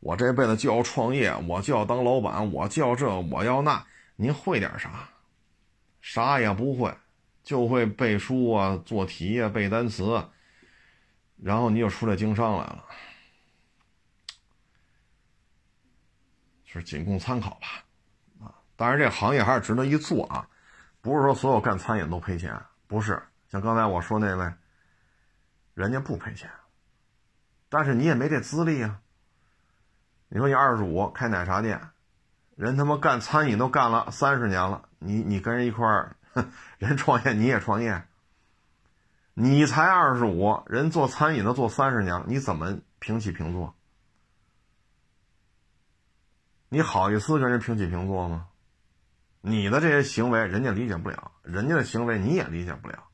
[0.02, 3.82] 我这辈子就要创业，我就要当老板，我就要这，我要那。
[4.18, 5.08] 您会点啥？
[6.02, 6.94] 啥也不会，
[7.44, 10.22] 就会背书啊，做题啊，背单词。
[11.44, 12.86] 然后你就出来经商来了，
[16.66, 17.68] 是仅供参考吧，
[18.46, 20.48] 啊，当然这行业还是值得一做啊，
[21.02, 22.56] 不是说所有干餐饮都赔钱，
[22.86, 24.54] 不是，像刚才我说那位，
[25.74, 26.48] 人家不赔钱，
[27.70, 29.02] 但是你也没这资历啊。
[30.30, 31.90] 你说你二十五开奶茶店，
[32.56, 36.16] 人他妈干餐饮都干了三十年了，你你跟人一块儿，
[36.78, 38.06] 人创业你也创业，
[39.44, 43.74] 你才二十五，人做餐饮都做三十年了，你怎么平起平坐？
[46.70, 48.50] 你好意思跟人平起平坐吗？
[49.42, 53.06] 你的这些行为人家理解不了，人家的行为你也理解不了。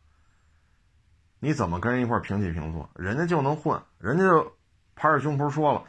[1.40, 2.90] 你怎么跟人一块平起平坐？
[2.94, 4.58] 人家就能混，人家就
[4.96, 5.86] 拍着胸脯说了，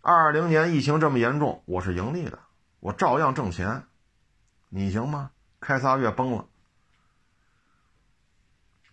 [0.00, 2.40] 二零年疫情这么严重，我是盈利的，
[2.80, 3.84] 我照样挣钱。
[4.68, 5.30] 你行吗？
[5.60, 6.46] 开仨月崩了，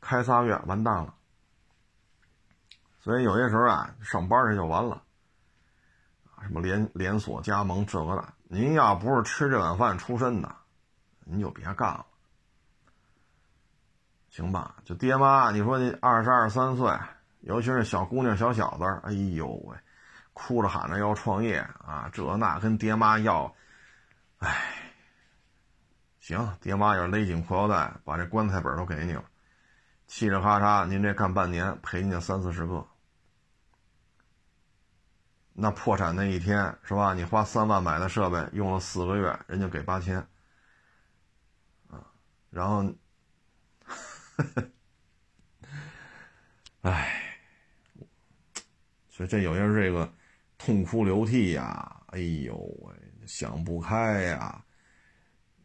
[0.03, 1.13] 开仨月完蛋了。
[2.99, 5.01] 所以有些时候啊，上班去就完了。
[6.41, 10.53] 什么连连锁加盟这个的，您要不是吃这碗饭出身的，
[11.23, 12.05] 您就别干了，
[14.30, 14.75] 行吧？
[14.84, 16.91] 就爹妈，你说你二十二三岁，
[17.39, 19.77] 尤其是小姑娘小小子，哎呦喂，
[20.34, 23.55] 哭着喊着要创业啊，这那跟爹妈要，
[24.39, 24.65] 哎，
[26.19, 29.23] 行，爹妈要勒紧裤腰带，把这棺材本都给你了，
[30.07, 32.85] 嘁哩喀嚓，您这干半年赔进去三四十个。
[35.55, 37.13] 那破产那一天是吧？
[37.13, 40.17] 你花三万买的设备，用了四个月，人家给八千，
[41.89, 42.03] 啊，
[42.49, 42.91] 然后，
[46.81, 47.38] 唉，
[49.09, 50.11] 所以这有些这个
[50.57, 52.95] 痛哭流涕呀，哎呦喂，
[53.27, 54.65] 想不开呀，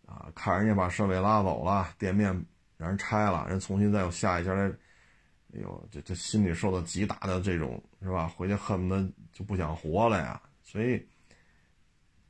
[0.04, 2.44] 啊，看人家把设备拉走了，店面
[2.78, 4.72] 让人拆了，人重新再有下一家来。
[5.54, 8.28] 哎呦，这这心里受到极大的这种是吧？
[8.28, 10.40] 回去恨不得就不想活了呀。
[10.62, 11.08] 所以，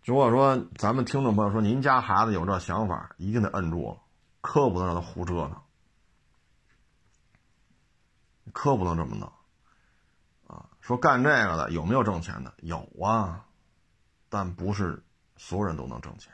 [0.05, 4.01] 如果说咱们听众朋友说您家孩子有这想法，一定得摁住了，
[4.41, 5.61] 可不能让他胡折腾，
[8.53, 9.33] 可不能这么弄
[10.47, 10.71] 啊！
[10.81, 12.55] 说干这个的有没有挣钱的？
[12.59, 13.45] 有啊，
[14.29, 15.03] 但不是
[15.37, 16.33] 所有人都能挣钱，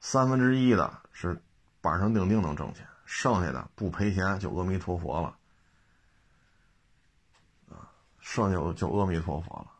[0.00, 1.40] 三分之一的是
[1.80, 5.28] 板上钉钉能挣钱，剩下的不赔钱就阿弥陀佛了。
[7.70, 7.88] 啊
[8.20, 9.72] 剩下就阿弥陀佛了，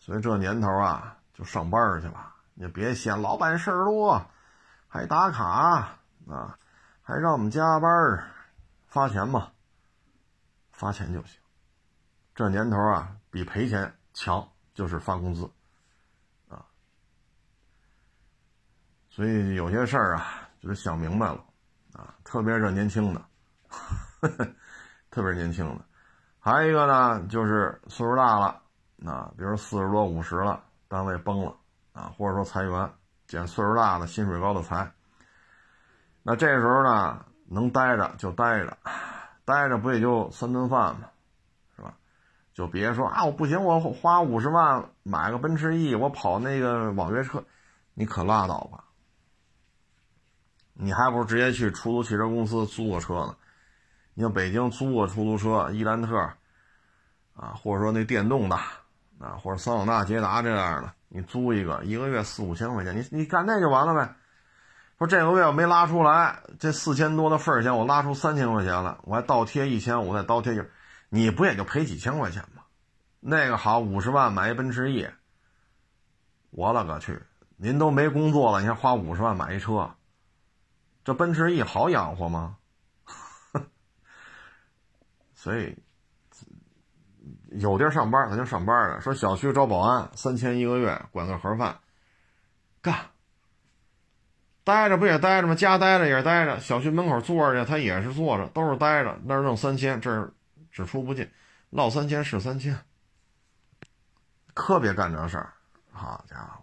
[0.00, 2.34] 所以这年头啊，就上班去吧。
[2.54, 4.26] 你别嫌老板事儿多，
[4.88, 5.44] 还打卡
[6.28, 6.58] 啊，
[7.02, 8.28] 还让我们加班
[8.88, 9.52] 发钱嘛，
[10.72, 11.38] 发钱就行。
[12.34, 15.48] 这年头啊，比赔钱强就是发工资
[16.48, 16.66] 啊。
[19.08, 21.44] 所以有些事儿啊，就是想明白了
[21.92, 23.20] 啊，特别是年轻的，
[25.10, 25.84] 特别是年轻的。
[26.38, 28.60] 还有一个呢，就是岁数大了，
[29.04, 31.54] 啊，比如四十多、五十了，单位崩了，
[31.92, 32.90] 啊，或者说裁员，
[33.26, 34.90] 捡岁数大的、薪水高的裁。
[36.22, 38.76] 那这时候呢，能待着就待着，
[39.44, 41.08] 待着不也就三顿饭吗？
[41.76, 41.94] 是吧？
[42.54, 47.44] 就别说啊，我不行，我花五十万买个奔驰 E，我跑那个网约车，
[47.94, 48.84] 你可拉倒吧。
[50.74, 53.36] 你还不如直接去出租汽车公司租个车呢。
[54.14, 56.16] 你像北京租个出租车，伊兰特，
[57.34, 58.56] 啊，或者说那电动的，
[59.18, 64.14] 啊，或者桑塔纳、捷达这样的，你租一个，一个月四五千块钱，你你干那就完了呗。
[64.98, 70.62] 说这个月我没拉出来，这四千多的份钱我拉出三千块钱了，我还倒贴一千，五再倒贴一，
[71.08, 72.62] 你不也就赔几千块钱吗？
[73.18, 75.08] 那个好，五十万买一奔驰 E，
[76.50, 77.20] 我勒个去，
[77.56, 79.94] 您都没工作了，你还花五十万买一车，
[81.04, 82.56] 这奔驰 E 好养活吗？
[85.34, 85.76] 所以，
[87.50, 89.00] 有地儿上班咱就上班了。
[89.00, 91.76] 说小区招保安三千一个月，管个盒饭，
[92.80, 92.94] 干。
[94.64, 95.56] 待着不也待着吗？
[95.56, 99.18] 家待着也是待着，小区门口坐着去，他也是坐着，都是待着。
[99.24, 100.32] 那儿挣三千，这儿
[100.70, 101.28] 只出不进，
[101.70, 102.78] 落三千是三千。
[104.54, 105.52] 可别干这事儿，
[105.90, 106.61] 好家伙！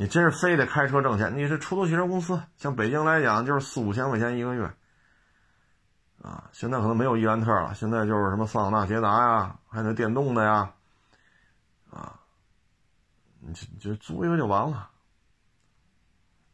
[0.00, 1.36] 你真是非得开车挣钱？
[1.36, 4.72] 你是出租汽车公司，像北京来讲就是四五千块钱一个月。
[6.22, 10.72] 啊，现在可能没有伊兰特了，现在就是什么桑塔纳、捷达呀，还有那电动的呀，
[11.90, 12.14] 啊，
[13.40, 14.88] 你就就租一个就完了，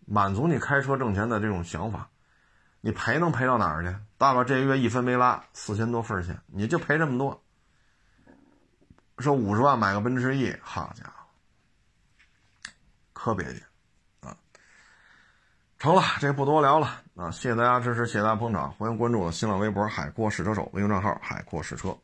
[0.06, 2.08] 满足你开车挣钱的这种想法，
[2.80, 3.94] 你赔能赔到哪儿去？
[4.16, 7.44] 大了这个月一分没拉，四千多份钱，你就赔这么多。
[9.18, 11.13] 说五十万买个奔驰 E，好家伙，
[13.24, 13.62] 特别介。
[15.78, 17.30] 成了，这不多聊了啊！
[17.30, 21.96] 谢谢大家支持，谢谢大家捧场，欢迎关注我的新浪微博“海阔试车手”微信账号“海阔试车”。